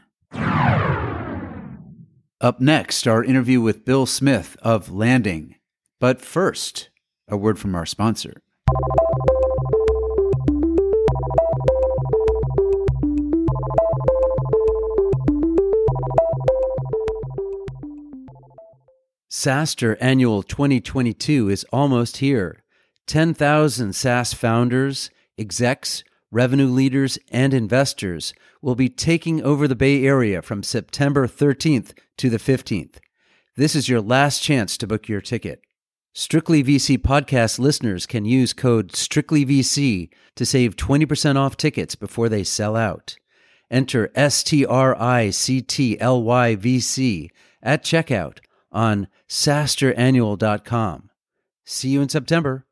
Up 2.42 2.62
next, 2.62 3.08
our 3.08 3.24
interview 3.24 3.62
with 3.62 3.86
Bill 3.86 4.06
Smith 4.06 4.56
of 4.62 4.92
Landing. 4.92 5.56
But 6.00 6.22
first, 6.22 6.90
a 7.28 7.36
word 7.36 7.60
from 7.60 7.76
our 7.76 7.86
sponsor. 7.86 8.42
SaaStr 19.32 19.96
Annual 20.02 20.42
2022 20.42 21.50
is 21.50 21.64
almost 21.72 22.18
here. 22.18 22.64
10,000 23.06 23.94
SaaS 23.94 24.34
founders, 24.34 25.12
execs, 25.38 26.04
revenue 26.32 26.66
leaders, 26.66 27.20
and 27.30 27.54
investors 27.54 28.34
will 28.64 28.74
be 28.74 28.90
taking 28.90 29.44
over 29.44 29.68
the 29.68 29.76
Bay 29.76 30.04
Area 30.04 30.42
from 30.42 30.64
September 30.64 31.28
13th 31.28 31.94
to 32.18 32.32
the 32.32 32.40
15th. 32.40 32.98
This 33.56 33.76
is 33.76 33.88
your 33.88 34.02
last 34.02 34.42
chance 34.42 34.76
to 34.78 34.88
book 34.88 35.08
your 35.08 35.22
ticket. 35.22 35.62
Strictly 36.16 36.64
VC 36.64 36.98
podcast 36.98 37.60
listeners 37.60 38.08
can 38.08 38.26
use 38.26 38.52
code 38.52 38.94
StrictlyVC 38.94 40.10
to 40.38 40.46
save 40.46 40.76
20% 40.76 41.36
off 41.36 41.56
tickets 41.56 41.94
before 41.94 42.30
they 42.30 42.44
sell 42.44 42.76
out. 42.76 43.16
Enter 43.70 44.12
S 44.16 44.42
T 44.42 44.66
R 44.66 45.00
I 45.00 45.30
C 45.30 45.62
T 45.62 46.00
L 46.00 46.24
Y 46.24 46.56
V 46.56 46.80
C 46.80 47.30
at 47.62 47.84
checkout 47.84 48.40
on 48.72 49.08
SaaStrAnnual.com. 49.28 51.10
See 51.66 51.90
you 51.90 52.02
in 52.02 52.10
September. 52.10 52.66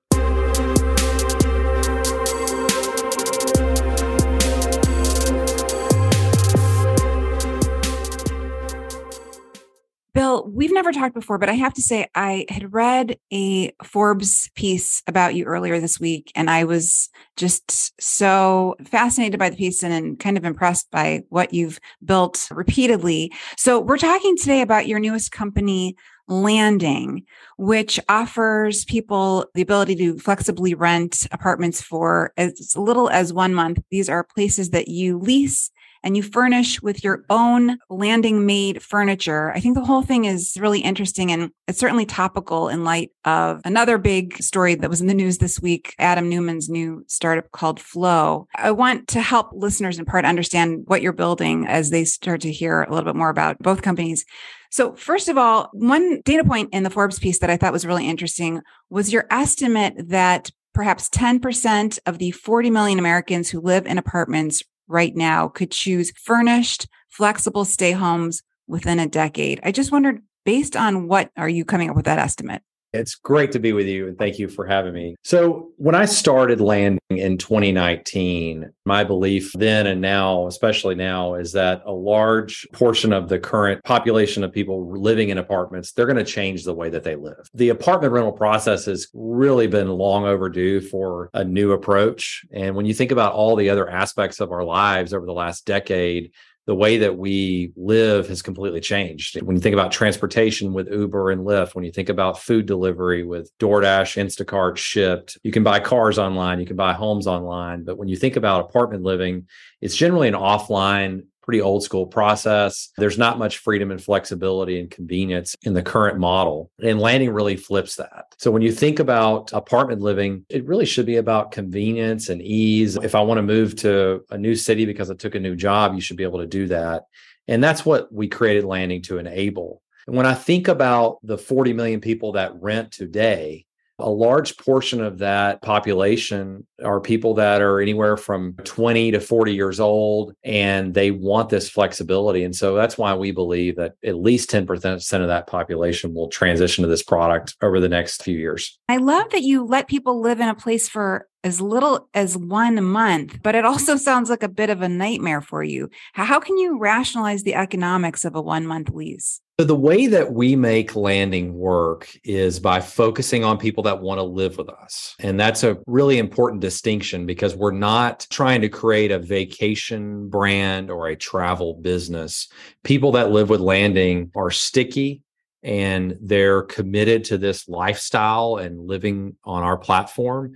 We've 10.47 10.73
never 10.73 10.91
talked 10.91 11.13
before, 11.13 11.37
but 11.37 11.49
I 11.49 11.53
have 11.53 11.73
to 11.75 11.81
say, 11.81 12.07
I 12.15 12.45
had 12.49 12.73
read 12.73 13.17
a 13.31 13.71
Forbes 13.83 14.49
piece 14.55 15.03
about 15.07 15.35
you 15.35 15.45
earlier 15.45 15.79
this 15.79 15.99
week, 15.99 16.31
and 16.35 16.49
I 16.49 16.63
was 16.63 17.09
just 17.35 17.99
so 18.01 18.75
fascinated 18.85 19.39
by 19.39 19.49
the 19.49 19.55
piece 19.55 19.83
and, 19.83 19.93
and 19.93 20.19
kind 20.19 20.37
of 20.37 20.45
impressed 20.45 20.89
by 20.91 21.23
what 21.29 21.53
you've 21.53 21.79
built 22.03 22.47
repeatedly. 22.51 23.31
So, 23.57 23.79
we're 23.79 23.97
talking 23.97 24.37
today 24.37 24.61
about 24.61 24.87
your 24.87 24.99
newest 24.99 25.31
company, 25.31 25.95
Landing, 26.29 27.23
which 27.57 28.01
offers 28.09 28.83
people 28.83 29.45
the 29.53 29.61
ability 29.61 29.95
to 29.95 30.19
flexibly 30.19 30.73
rent 30.73 31.25
apartments 31.31 31.81
for 31.81 32.33
as 32.35 32.75
little 32.75 33.09
as 33.09 33.31
one 33.31 33.53
month. 33.53 33.79
These 33.91 34.09
are 34.09 34.25
places 34.25 34.71
that 34.71 34.89
you 34.89 35.19
lease 35.19 35.71
and 36.07 36.15
you 36.15 36.23
furnish 36.23 36.81
with 36.81 37.03
your 37.03 37.25
own 37.29 37.77
landing 37.89 38.45
made 38.45 38.81
furniture. 38.81 39.51
I 39.51 39.59
think 39.59 39.75
the 39.75 39.83
whole 39.83 40.03
thing 40.03 40.23
is 40.23 40.55
really 40.57 40.79
interesting 40.79 41.33
and 41.33 41.51
it's 41.67 41.79
certainly 41.79 42.05
topical 42.05 42.69
in 42.69 42.85
light 42.85 43.11
of 43.25 43.59
another 43.65 43.97
big 43.97 44.41
story 44.41 44.75
that 44.75 44.89
was 44.89 45.01
in 45.01 45.07
the 45.07 45.13
news 45.13 45.39
this 45.39 45.59
week 45.59 45.93
Adam 45.99 46.29
Neumann's 46.29 46.69
new 46.69 47.03
startup 47.07 47.51
called 47.51 47.81
Flow. 47.81 48.47
I 48.55 48.71
want 48.71 49.09
to 49.09 49.19
help 49.19 49.49
listeners 49.51 49.99
in 49.99 50.05
part 50.05 50.23
understand 50.23 50.83
what 50.85 51.01
you're 51.01 51.11
building 51.11 51.67
as 51.67 51.89
they 51.89 52.05
start 52.05 52.39
to 52.41 52.53
hear 52.53 52.83
a 52.83 52.89
little 52.89 53.03
bit 53.03 53.17
more 53.17 53.29
about 53.29 53.59
both 53.59 53.81
companies. 53.81 54.23
So, 54.71 54.95
first 54.95 55.27
of 55.27 55.37
all, 55.37 55.69
one 55.73 56.21
data 56.23 56.45
point 56.45 56.69
in 56.71 56.83
the 56.83 56.89
Forbes 56.89 57.19
piece 57.19 57.39
that 57.39 57.49
I 57.49 57.57
thought 57.57 57.73
was 57.73 57.85
really 57.85 58.07
interesting 58.07 58.61
was 58.89 59.11
your 59.11 59.25
estimate 59.29 59.95
that 60.07 60.51
perhaps 60.73 61.09
10% 61.09 61.99
of 62.05 62.17
the 62.17 62.31
40 62.31 62.69
million 62.69 62.99
Americans 62.99 63.49
who 63.49 63.59
live 63.59 63.85
in 63.85 63.97
apartments 63.97 64.63
right 64.87 65.15
now 65.15 65.47
could 65.47 65.71
choose 65.71 66.11
furnished, 66.11 66.87
flexible 67.09 67.65
stay 67.65 67.91
homes 67.91 68.43
within 68.67 68.99
a 68.99 69.07
decade. 69.07 69.59
I 69.63 69.71
just 69.71 69.91
wondered, 69.91 70.21
based 70.45 70.75
on 70.75 71.07
what 71.07 71.29
are 71.37 71.49
you 71.49 71.65
coming 71.65 71.89
up 71.89 71.95
with 71.95 72.05
that 72.05 72.19
estimate? 72.19 72.61
It's 72.97 73.15
great 73.15 73.51
to 73.53 73.59
be 73.59 73.73
with 73.73 73.87
you 73.87 74.07
and 74.07 74.17
thank 74.17 74.39
you 74.39 74.47
for 74.47 74.65
having 74.65 74.93
me. 74.93 75.15
So, 75.23 75.69
when 75.77 75.95
I 75.95 76.05
started 76.05 76.59
landing 76.59 76.99
in 77.09 77.37
2019, 77.37 78.71
my 78.85 79.03
belief 79.03 79.51
then 79.53 79.85
and 79.85 80.01
now, 80.01 80.47
especially 80.47 80.95
now, 80.95 81.35
is 81.35 81.53
that 81.53 81.81
a 81.85 81.91
large 81.91 82.67
portion 82.73 83.13
of 83.13 83.29
the 83.29 83.39
current 83.39 83.83
population 83.83 84.43
of 84.43 84.51
people 84.51 84.91
living 84.99 85.29
in 85.29 85.37
apartments, 85.37 85.91
they're 85.91 86.07
going 86.07 86.17
to 86.17 86.23
change 86.23 86.63
the 86.63 86.73
way 86.73 86.89
that 86.89 87.03
they 87.03 87.15
live. 87.15 87.49
The 87.53 87.69
apartment 87.69 88.13
rental 88.13 88.31
process 88.31 88.85
has 88.85 89.07
really 89.13 89.67
been 89.67 89.89
long 89.89 90.25
overdue 90.25 90.81
for 90.81 91.29
a 91.33 91.43
new 91.43 91.71
approach. 91.73 92.43
And 92.51 92.75
when 92.75 92.85
you 92.85 92.93
think 92.93 93.11
about 93.11 93.33
all 93.33 93.55
the 93.55 93.69
other 93.69 93.89
aspects 93.89 94.39
of 94.39 94.51
our 94.51 94.63
lives 94.63 95.13
over 95.13 95.25
the 95.25 95.33
last 95.33 95.65
decade, 95.65 96.31
the 96.67 96.75
way 96.75 96.97
that 96.97 97.17
we 97.17 97.71
live 97.77 98.27
has 98.27 98.41
completely 98.41 98.81
changed. 98.81 99.41
When 99.41 99.55
you 99.55 99.61
think 99.61 99.73
about 99.73 99.89
transportation 99.89 100.73
with 100.73 100.91
Uber 100.91 101.31
and 101.31 101.45
Lyft, 101.45 101.73
when 101.75 101.85
you 101.85 101.93
think 101.93 102.09
about 102.09 102.39
food 102.39 102.65
delivery 102.65 103.23
with 103.23 103.57
DoorDash, 103.57 104.21
Instacart, 104.21 104.75
Shipt, 104.75 105.37
you 105.43 105.51
can 105.53 105.63
buy 105.63 105.79
cars 105.79 106.19
online, 106.19 106.59
you 106.59 106.65
can 106.65 106.75
buy 106.75 106.91
homes 106.91 107.25
online. 107.25 107.85
But 107.85 107.97
when 107.97 108.09
you 108.09 108.17
think 108.17 108.35
about 108.35 108.65
apartment 108.65 109.03
living, 109.03 109.47
it's 109.79 109.95
generally 109.95 110.27
an 110.27 110.33
offline 110.33 111.27
pretty 111.47 111.61
old 111.61 111.81
school 111.81 112.05
process. 112.05 112.89
There's 112.97 113.17
not 113.17 113.39
much 113.39 113.59
freedom 113.59 113.89
and 113.89 114.03
flexibility 114.03 114.81
and 114.81 114.91
convenience 114.91 115.55
in 115.61 115.73
the 115.73 115.81
current 115.81 116.19
model. 116.19 116.69
And 116.83 116.99
landing 116.99 117.29
really 117.29 117.55
flips 117.55 117.95
that. 117.95 118.35
So 118.37 118.51
when 118.51 118.61
you 118.61 118.73
think 118.73 118.99
about 118.99 119.53
apartment 119.53 120.01
living, 120.01 120.45
it 120.49 120.65
really 120.65 120.85
should 120.85 121.05
be 121.05 121.15
about 121.15 121.53
convenience 121.53 122.27
and 122.27 122.41
ease. 122.41 122.97
If 122.97 123.15
I 123.15 123.21
want 123.21 123.37
to 123.37 123.43
move 123.43 123.77
to 123.77 124.25
a 124.29 124.37
new 124.37 124.55
city 124.55 124.85
because 124.85 125.09
I 125.09 125.13
took 125.13 125.35
a 125.35 125.39
new 125.39 125.55
job, 125.55 125.95
you 125.95 126.01
should 126.01 126.17
be 126.17 126.23
able 126.23 126.39
to 126.39 126.47
do 126.47 126.67
that. 126.67 127.03
And 127.47 127.63
that's 127.63 127.85
what 127.85 128.11
we 128.11 128.27
created 128.27 128.65
landing 128.65 129.01
to 129.03 129.17
enable. 129.17 129.81
And 130.05 130.17
when 130.17 130.25
I 130.25 130.33
think 130.33 130.67
about 130.67 131.19
the 131.23 131.37
40 131.37 131.71
million 131.71 132.01
people 132.01 132.33
that 132.33 132.61
rent 132.61 132.91
today, 132.91 133.66
a 133.99 134.09
large 134.09 134.57
portion 134.57 135.01
of 135.01 135.17
that 135.19 135.61
population 135.61 136.65
are 136.83 136.99
people 136.99 137.33
that 137.35 137.61
are 137.61 137.81
anywhere 137.81 138.15
from 138.15 138.53
20 138.63 139.11
to 139.11 139.19
40 139.19 139.53
years 139.53 139.79
old 139.79 140.33
and 140.43 140.93
they 140.93 141.11
want 141.11 141.49
this 141.49 141.69
flexibility. 141.69 142.43
And 142.43 142.55
so 142.55 142.75
that's 142.75 142.97
why 142.97 143.15
we 143.15 143.31
believe 143.31 143.75
that 143.77 143.93
at 144.05 144.15
least 144.15 144.51
10% 144.51 145.21
of 145.21 145.27
that 145.27 145.47
population 145.47 146.13
will 146.13 146.29
transition 146.29 146.83
to 146.83 146.87
this 146.87 147.03
product 147.03 147.55
over 147.61 147.79
the 147.79 147.89
next 147.89 148.23
few 148.23 148.37
years. 148.37 148.77
I 148.87 148.97
love 148.97 149.31
that 149.31 149.41
you 149.41 149.65
let 149.65 149.87
people 149.87 150.21
live 150.21 150.39
in 150.39 150.49
a 150.49 150.55
place 150.55 150.87
for 150.87 151.27
as 151.43 151.61
little 151.61 152.09
as 152.13 152.37
one 152.37 152.83
month, 152.83 153.41
but 153.41 153.55
it 153.55 153.65
also 153.65 153.95
sounds 153.97 154.29
like 154.29 154.43
a 154.43 154.49
bit 154.49 154.69
of 154.69 154.81
a 154.81 154.89
nightmare 154.89 155.41
for 155.41 155.63
you. 155.63 155.89
How 156.13 156.39
can 156.39 156.57
you 156.57 156.77
rationalize 156.77 157.43
the 157.43 157.55
economics 157.55 158.25
of 158.25 158.35
a 158.35 158.41
one 158.41 158.67
month 158.67 158.89
lease? 158.89 159.41
So 159.59 159.65
the 159.65 159.75
way 159.75 160.05
that 160.05 160.33
we 160.33 160.55
make 160.55 160.95
landing 160.95 161.55
work 161.55 162.07
is 162.23 162.59
by 162.59 162.79
focusing 162.79 163.43
on 163.43 163.57
people 163.57 163.81
that 163.85 163.99
want 163.99 164.19
to 164.19 164.23
live 164.23 164.55
with 164.59 164.69
us. 164.69 165.15
And 165.19 165.39
that's 165.39 165.63
a 165.63 165.79
really 165.87 166.19
important 166.19 166.61
distinction 166.61 167.25
because 167.25 167.55
we're 167.55 167.71
not 167.71 168.27
trying 168.29 168.61
to 168.61 168.69
create 168.69 169.09
a 169.09 169.17
vacation 169.17 170.29
brand 170.29 170.91
or 170.91 171.07
a 171.07 171.15
travel 171.15 171.73
business. 171.73 172.49
People 172.83 173.13
that 173.13 173.31
live 173.31 173.49
with 173.49 173.59
landing 173.59 174.29
are 174.35 174.51
sticky 174.51 175.23
and 175.63 176.15
they're 176.21 176.61
committed 176.61 177.23
to 177.23 177.39
this 177.39 177.67
lifestyle 177.67 178.57
and 178.57 178.79
living 178.79 179.37
on 179.43 179.63
our 179.63 179.77
platform. 179.77 180.53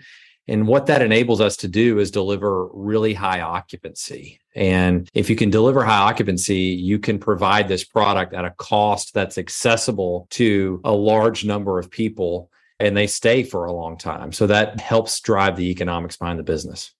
And 0.47 0.67
what 0.67 0.87
that 0.87 1.01
enables 1.01 1.39
us 1.39 1.55
to 1.57 1.67
do 1.67 1.99
is 1.99 2.11
deliver 2.11 2.67
really 2.73 3.13
high 3.13 3.41
occupancy. 3.41 4.39
And 4.55 5.07
if 5.13 5.29
you 5.29 5.35
can 5.35 5.49
deliver 5.49 5.83
high 5.83 6.09
occupancy, 6.09 6.55
you 6.55 6.99
can 6.99 7.19
provide 7.19 7.67
this 7.67 7.83
product 7.83 8.33
at 8.33 8.43
a 8.43 8.51
cost 8.51 9.13
that's 9.13 9.37
accessible 9.37 10.27
to 10.31 10.81
a 10.83 10.91
large 10.91 11.45
number 11.45 11.79
of 11.79 11.89
people 11.91 12.49
and 12.79 12.97
they 12.97 13.07
stay 13.07 13.43
for 13.43 13.65
a 13.65 13.71
long 13.71 13.97
time. 13.97 14.31
So 14.31 14.47
that 14.47 14.79
helps 14.79 15.19
drive 15.19 15.55
the 15.55 15.69
economics 15.69 16.17
behind 16.17 16.39
the 16.39 16.43
business. 16.43 16.91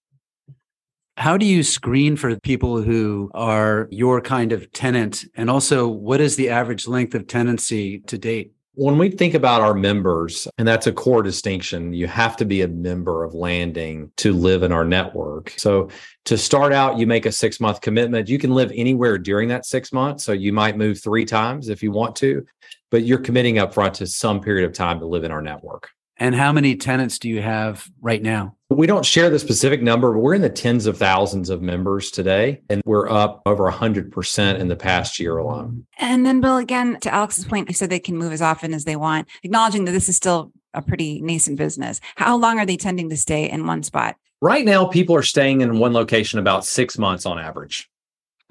How 1.17 1.38
do 1.38 1.45
you 1.45 1.63
screen 1.63 2.15
for 2.15 2.39
people 2.39 2.81
who 2.81 3.31
are 3.33 3.88
your 3.91 4.21
kind 4.21 4.53
of 4.53 4.71
tenant? 4.71 5.25
And 5.36 5.50
also, 5.50 5.88
what 5.88 6.21
is 6.21 6.36
the 6.36 6.50
average 6.50 6.88
length 6.88 7.15
of 7.15 7.27
tenancy 7.27 8.00
to 8.07 8.17
date? 8.17 8.53
When 8.75 8.97
we 8.97 9.09
think 9.09 9.33
about 9.33 9.59
our 9.59 9.73
members, 9.73 10.47
and 10.57 10.65
that's 10.65 10.87
a 10.87 10.93
core 10.93 11.21
distinction, 11.21 11.91
you 11.91 12.07
have 12.07 12.37
to 12.37 12.45
be 12.45 12.61
a 12.61 12.69
member 12.69 13.25
of 13.25 13.33
Landing 13.33 14.11
to 14.17 14.31
live 14.31 14.63
in 14.63 14.71
our 14.71 14.85
network. 14.85 15.53
So 15.57 15.89
to 16.25 16.37
start 16.37 16.71
out, 16.71 16.97
you 16.97 17.05
make 17.05 17.25
a 17.25 17.33
six 17.33 17.59
month 17.59 17.81
commitment. 17.81 18.29
You 18.29 18.39
can 18.39 18.51
live 18.51 18.71
anywhere 18.73 19.17
during 19.17 19.49
that 19.49 19.65
six 19.65 19.91
months. 19.91 20.23
So 20.23 20.31
you 20.31 20.53
might 20.53 20.77
move 20.77 21.01
three 21.01 21.25
times 21.25 21.67
if 21.67 21.83
you 21.83 21.91
want 21.91 22.15
to, 22.17 22.45
but 22.91 23.03
you're 23.03 23.19
committing 23.19 23.59
up 23.59 23.73
front 23.73 23.95
to 23.95 24.07
some 24.07 24.39
period 24.39 24.65
of 24.65 24.73
time 24.73 24.99
to 24.99 25.05
live 25.05 25.25
in 25.25 25.31
our 25.31 25.41
network. 25.41 25.89
And 26.21 26.35
how 26.35 26.51
many 26.51 26.75
tenants 26.75 27.17
do 27.17 27.27
you 27.27 27.41
have 27.41 27.89
right 27.99 28.21
now? 28.21 28.55
We 28.69 28.85
don't 28.85 29.03
share 29.03 29.31
the 29.31 29.39
specific 29.39 29.81
number, 29.81 30.13
but 30.13 30.19
we're 30.19 30.35
in 30.35 30.43
the 30.43 30.51
tens 30.51 30.85
of 30.85 30.95
thousands 30.95 31.49
of 31.49 31.63
members 31.63 32.11
today, 32.11 32.61
and 32.69 32.83
we're 32.85 33.09
up 33.09 33.41
over 33.47 33.63
100% 33.71 34.59
in 34.59 34.67
the 34.67 34.75
past 34.75 35.19
year 35.19 35.37
alone. 35.37 35.87
And 35.97 36.23
then, 36.23 36.39
Bill, 36.39 36.57
again, 36.57 36.99
to 36.99 37.11
Alex's 37.11 37.45
point, 37.45 37.69
you 37.69 37.73
said 37.73 37.89
they 37.89 37.99
can 37.99 38.17
move 38.17 38.33
as 38.33 38.41
often 38.41 38.75
as 38.75 38.83
they 38.83 38.95
want, 38.95 39.29
acknowledging 39.41 39.85
that 39.85 39.93
this 39.93 40.09
is 40.09 40.15
still 40.15 40.51
a 40.75 40.83
pretty 40.83 41.19
nascent 41.21 41.57
business. 41.57 41.99
How 42.17 42.37
long 42.37 42.59
are 42.59 42.67
they 42.67 42.77
tending 42.77 43.09
to 43.09 43.17
stay 43.17 43.49
in 43.49 43.65
one 43.65 43.81
spot? 43.81 44.15
Right 44.43 44.63
now, 44.63 44.85
people 44.85 45.15
are 45.15 45.23
staying 45.23 45.61
in 45.61 45.79
one 45.79 45.91
location 45.91 46.37
about 46.37 46.65
six 46.65 46.99
months 46.99 47.25
on 47.25 47.39
average. 47.39 47.89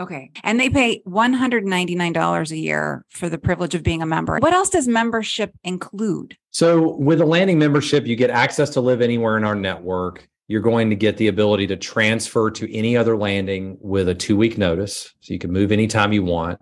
Okay. 0.01 0.31
And 0.43 0.59
they 0.59 0.71
pay 0.71 1.03
$199 1.07 2.51
a 2.51 2.57
year 2.57 3.05
for 3.11 3.29
the 3.29 3.37
privilege 3.37 3.75
of 3.75 3.83
being 3.83 4.01
a 4.01 4.07
member. 4.07 4.39
What 4.39 4.55
else 4.55 4.71
does 4.71 4.89
membership 4.89 5.53
include? 5.63 6.39
So, 6.51 6.97
with 6.97 7.21
a 7.21 7.27
landing 7.27 7.59
membership, 7.59 8.07
you 8.07 8.17
get 8.17 8.31
access 8.31 8.71
to 8.71 8.81
live 8.81 9.03
anywhere 9.03 9.37
in 9.37 9.45
our 9.45 9.55
network. 9.55 10.27
You're 10.49 10.63
going 10.63 10.89
to 10.91 10.97
get 10.97 11.19
the 11.19 11.29
ability 11.29 11.67
to 11.69 11.77
transfer 11.77 12.51
to 12.51 12.75
any 12.75 12.97
other 12.97 13.17
landing 13.17 13.77
with 13.81 14.09
a 14.09 14.15
two 14.15 14.39
week 14.39 14.57
notice. 14.57 15.13
So, 15.21 15.35
you 15.35 15.39
can 15.39 15.53
move 15.53 15.71
anytime 15.71 16.15
you 16.15 16.25
want. 16.25 16.59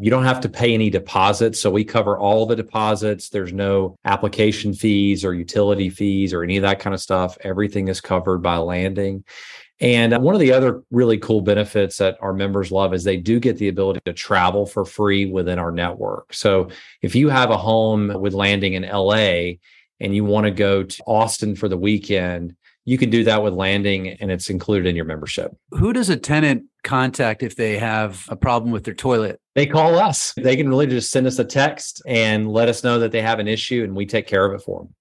You 0.00 0.10
don't 0.10 0.24
have 0.24 0.40
to 0.42 0.48
pay 0.48 0.72
any 0.72 0.88
deposits. 0.88 1.58
So, 1.58 1.72
we 1.72 1.84
cover 1.84 2.16
all 2.16 2.46
the 2.46 2.54
deposits. 2.54 3.28
There's 3.28 3.52
no 3.52 3.96
application 4.04 4.72
fees 4.72 5.24
or 5.24 5.34
utility 5.34 5.90
fees 5.90 6.32
or 6.32 6.44
any 6.44 6.56
of 6.56 6.62
that 6.62 6.78
kind 6.78 6.94
of 6.94 7.00
stuff. 7.00 7.36
Everything 7.40 7.88
is 7.88 8.00
covered 8.00 8.38
by 8.38 8.58
landing. 8.58 9.24
And 9.80 10.12
uh, 10.12 10.20
one 10.20 10.34
of 10.34 10.40
the 10.40 10.52
other 10.52 10.82
really 10.90 11.18
cool 11.18 11.40
benefits 11.40 11.98
that 11.98 12.16
our 12.20 12.32
members 12.32 12.72
love 12.72 12.92
is 12.92 13.04
they 13.04 13.16
do 13.16 13.38
get 13.38 13.58
the 13.58 13.68
ability 13.68 14.00
to 14.06 14.12
travel 14.12 14.66
for 14.66 14.84
free 14.84 15.26
within 15.26 15.58
our 15.58 15.70
network. 15.70 16.34
So 16.34 16.68
if 17.02 17.14
you 17.14 17.28
have 17.28 17.50
a 17.50 17.56
home 17.56 18.08
with 18.20 18.34
landing 18.34 18.74
in 18.74 18.82
LA 18.82 19.54
and 20.00 20.14
you 20.14 20.24
want 20.24 20.46
to 20.46 20.50
go 20.50 20.82
to 20.82 21.02
Austin 21.04 21.54
for 21.54 21.68
the 21.68 21.76
weekend, 21.76 22.56
you 22.84 22.96
can 22.96 23.10
do 23.10 23.22
that 23.24 23.42
with 23.42 23.52
landing 23.52 24.08
and 24.08 24.30
it's 24.30 24.48
included 24.48 24.88
in 24.88 24.96
your 24.96 25.04
membership. 25.04 25.54
Who 25.72 25.92
does 25.92 26.08
a 26.08 26.16
tenant 26.16 26.64
contact 26.84 27.42
if 27.42 27.54
they 27.54 27.78
have 27.78 28.24
a 28.30 28.36
problem 28.36 28.72
with 28.72 28.84
their 28.84 28.94
toilet? 28.94 29.40
They 29.54 29.66
call 29.66 29.98
us. 29.98 30.32
They 30.36 30.56
can 30.56 30.68
really 30.68 30.86
just 30.86 31.10
send 31.10 31.26
us 31.26 31.38
a 31.38 31.44
text 31.44 32.00
and 32.06 32.50
let 32.50 32.68
us 32.68 32.82
know 32.82 32.98
that 33.00 33.12
they 33.12 33.20
have 33.20 33.40
an 33.40 33.48
issue 33.48 33.84
and 33.84 33.94
we 33.94 34.06
take 34.06 34.26
care 34.26 34.46
of 34.46 34.58
it 34.58 34.64
for 34.64 34.80
them. 34.80 34.94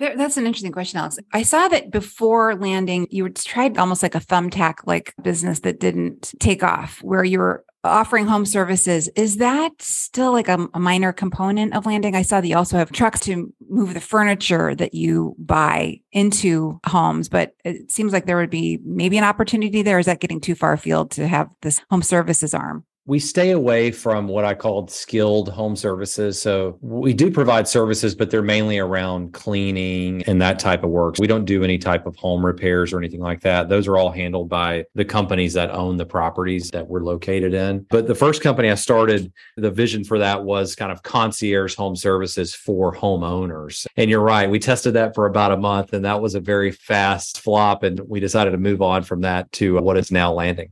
There, 0.00 0.16
that's 0.16 0.38
an 0.38 0.46
interesting 0.46 0.72
question, 0.72 0.98
Alex. 0.98 1.18
I 1.30 1.42
saw 1.42 1.68
that 1.68 1.90
before 1.90 2.54
landing, 2.54 3.06
you 3.10 3.28
tried 3.28 3.76
almost 3.76 4.02
like 4.02 4.14
a 4.14 4.20
thumbtack 4.20 4.86
like 4.86 5.14
business 5.22 5.60
that 5.60 5.78
didn't 5.78 6.32
take 6.40 6.62
off, 6.62 7.00
where 7.02 7.22
you 7.22 7.38
were 7.38 7.64
offering 7.84 8.26
home 8.26 8.46
services. 8.46 9.08
Is 9.14 9.36
that 9.36 9.72
still 9.80 10.32
like 10.32 10.48
a, 10.48 10.68
a, 10.72 10.80
minor 10.80 11.12
component 11.12 11.74
of 11.74 11.84
landing? 11.84 12.14
I 12.16 12.22
saw 12.22 12.40
that 12.40 12.48
you 12.48 12.56
also 12.56 12.78
have 12.78 12.90
trucks 12.92 13.20
to 13.20 13.52
move 13.68 13.92
the 13.92 14.00
furniture 14.00 14.74
that 14.74 14.94
you 14.94 15.34
buy 15.38 16.00
into 16.12 16.80
homes, 16.86 17.28
but 17.28 17.54
it 17.62 17.92
seems 17.92 18.12
like 18.12 18.24
there 18.24 18.38
would 18.38 18.50
be 18.50 18.80
maybe 18.82 19.18
an 19.18 19.24
opportunity 19.24 19.82
there. 19.82 19.98
Is 19.98 20.06
that 20.06 20.20
getting 20.20 20.40
too 20.40 20.54
far 20.54 20.72
afield 20.72 21.10
to 21.12 21.28
have 21.28 21.50
this 21.60 21.80
home 21.90 22.02
services 22.02 22.54
arm? 22.54 22.84
We 23.10 23.18
stay 23.18 23.50
away 23.50 23.90
from 23.90 24.28
what 24.28 24.44
I 24.44 24.54
called 24.54 24.88
skilled 24.88 25.48
home 25.48 25.74
services. 25.74 26.40
So 26.40 26.78
we 26.80 27.12
do 27.12 27.28
provide 27.28 27.66
services, 27.66 28.14
but 28.14 28.30
they're 28.30 28.40
mainly 28.40 28.78
around 28.78 29.32
cleaning 29.32 30.22
and 30.28 30.40
that 30.40 30.60
type 30.60 30.84
of 30.84 30.90
work. 30.90 31.16
We 31.18 31.26
don't 31.26 31.44
do 31.44 31.64
any 31.64 31.76
type 31.76 32.06
of 32.06 32.14
home 32.14 32.46
repairs 32.46 32.92
or 32.92 33.00
anything 33.00 33.18
like 33.18 33.40
that. 33.40 33.68
Those 33.68 33.88
are 33.88 33.96
all 33.96 34.12
handled 34.12 34.48
by 34.48 34.84
the 34.94 35.04
companies 35.04 35.54
that 35.54 35.72
own 35.72 35.96
the 35.96 36.06
properties 36.06 36.70
that 36.70 36.86
we're 36.86 37.02
located 37.02 37.52
in. 37.52 37.84
But 37.90 38.06
the 38.06 38.14
first 38.14 38.42
company 38.42 38.70
I 38.70 38.76
started, 38.76 39.32
the 39.56 39.72
vision 39.72 40.04
for 40.04 40.20
that 40.20 40.44
was 40.44 40.76
kind 40.76 40.92
of 40.92 41.02
concierge 41.02 41.74
home 41.74 41.96
services 41.96 42.54
for 42.54 42.94
homeowners. 42.94 43.88
And 43.96 44.08
you're 44.08 44.20
right, 44.20 44.48
we 44.48 44.60
tested 44.60 44.94
that 44.94 45.16
for 45.16 45.26
about 45.26 45.50
a 45.50 45.56
month 45.56 45.94
and 45.94 46.04
that 46.04 46.22
was 46.22 46.36
a 46.36 46.40
very 46.40 46.70
fast 46.70 47.40
flop. 47.40 47.82
And 47.82 47.98
we 48.06 48.20
decided 48.20 48.52
to 48.52 48.58
move 48.58 48.80
on 48.80 49.02
from 49.02 49.22
that 49.22 49.50
to 49.54 49.80
what 49.80 49.96
is 49.96 50.12
now 50.12 50.32
landing. 50.32 50.70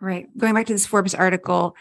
Right. 0.00 0.26
Going 0.36 0.54
back 0.54 0.66
to 0.66 0.72
this 0.72 0.86
Forbes 0.86 1.14
article, 1.14 1.74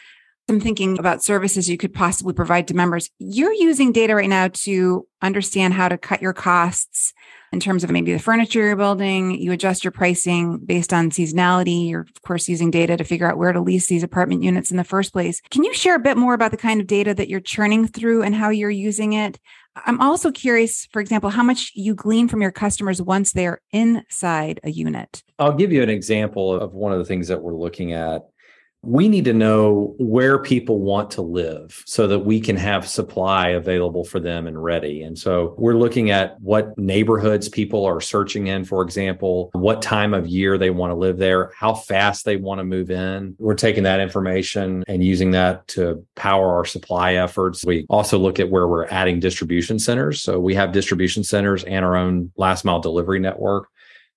I'm 0.50 0.60
thinking 0.62 0.98
about 0.98 1.22
services 1.22 1.70
you 1.70 1.78
could 1.78 1.94
possibly 1.94 2.34
provide 2.34 2.70
to 2.70 2.74
members. 2.74 3.10
You're 3.20 3.54
using 3.54 3.92
data 3.92 4.16
right 4.16 4.30
now 4.30 4.48
to 4.48 5.06
understand 5.22 5.74
how 5.74 5.90
to 5.90 5.98
cut 5.98 6.22
your 6.22 6.34
costs 6.34 7.14
in 7.52 7.60
terms 7.60 7.84
of 7.84 7.92
maybe 7.92 8.14
the 8.14 8.20
furniture 8.20 8.60
you're 8.66 8.76
building. 8.76 9.32
You 9.32 9.52
adjust 9.52 9.84
your 9.84 9.92
pricing 9.92 10.60
based 10.60 10.94
on 10.94 11.12
seasonality. 11.12 11.90
You're, 11.90 12.02
of 12.02 12.22
course, 12.22 12.48
using 12.48 12.72
data 12.72 12.96
to 12.96 13.04
figure 13.04 13.30
out 13.30 13.38
where 13.38 13.52
to 13.52 13.62
lease 13.62 13.88
these 13.88 14.04
apartment 14.04 14.44
units 14.44 14.72
in 14.72 14.78
the 14.78 14.84
first 14.84 15.12
place. 15.12 15.42
Can 15.50 15.64
you 15.64 15.74
share 15.74 15.96
a 15.96 16.00
bit 16.00 16.18
more 16.18 16.34
about 16.34 16.52
the 16.52 16.58
kind 16.58 16.80
of 16.80 16.88
data 16.88 17.14
that 17.14 17.30
you're 17.30 17.40
churning 17.40 17.88
through 17.88 18.24
and 18.24 18.34
how 18.34 18.50
you're 18.50 18.70
using 18.70 19.14
it? 19.14 19.40
I'm 19.86 20.02
also 20.02 20.32
curious, 20.32 20.88
for 20.92 21.02
example, 21.02 21.30
how 21.30 21.44
much 21.44 21.72
you 21.76 21.94
glean 21.94 22.28
from 22.28 22.42
your 22.42 22.52
customers 22.52 23.02
once 23.02 23.34
they're 23.34 23.62
inside 23.72 24.60
a 24.64 24.70
unit. 24.70 25.24
I'll 25.40 25.54
give 25.54 25.72
you 25.72 25.84
an 25.84 25.90
example 25.90 26.54
of 26.54 26.74
one 26.74 26.92
of 26.92 27.00
the 27.00 27.06
things 27.06 27.28
that 27.28 27.42
we're 27.42 27.56
looking 27.56 27.94
at 27.94 28.24
we 28.88 29.10
need 29.10 29.26
to 29.26 29.34
know 29.34 29.94
where 29.98 30.40
people 30.40 30.80
want 30.80 31.12
to 31.12 31.22
live 31.22 31.84
so 31.86 32.08
that 32.08 32.20
we 32.20 32.40
can 32.40 32.56
have 32.56 32.88
supply 32.88 33.50
available 33.50 34.06
for 34.06 34.18
them 34.18 34.48
and 34.48 34.64
ready. 34.64 35.04
And 35.04 35.20
so 35.20 35.56
we're 35.58 35.76
looking 35.76 36.10
at 36.10 36.40
what 36.40 36.78
neighborhoods 36.78 37.50
people 37.50 37.84
are 37.84 38.00
searching 38.00 38.48
in, 38.48 38.64
for 38.64 38.82
example, 38.82 39.50
what 39.52 39.82
time 39.82 40.14
of 40.14 40.26
year 40.26 40.58
they 40.58 40.70
want 40.70 40.92
to 40.92 40.96
live 40.96 41.18
there, 41.18 41.52
how 41.54 41.74
fast 41.74 42.24
they 42.24 42.38
want 42.38 42.60
to 42.60 42.64
move 42.64 42.90
in. 42.90 43.36
We're 43.40 43.56
taking 43.56 43.84
that 43.84 44.00
information 44.00 44.86
and 44.88 45.04
using 45.04 45.32
that 45.32 45.68
to 45.70 46.06
power 46.16 46.56
our 46.56 46.64
supply 46.64 47.16
efforts. 47.16 47.66
We 47.66 47.86
also 47.90 48.18
look 48.18 48.40
at 48.40 48.50
where 48.50 48.70
we're 48.70 48.88
adding 48.88 49.20
distribution 49.20 49.80
centers. 49.80 50.22
So 50.22 50.40
we 50.40 50.56
have 50.56 50.72
distribution 50.72 51.26
centers 51.26 51.66
and 51.66 51.84
our 51.84 51.98
own 51.98 52.32
last 52.38 52.64
mile 52.64 52.80
delivery 52.80 53.20
network. 53.20 53.68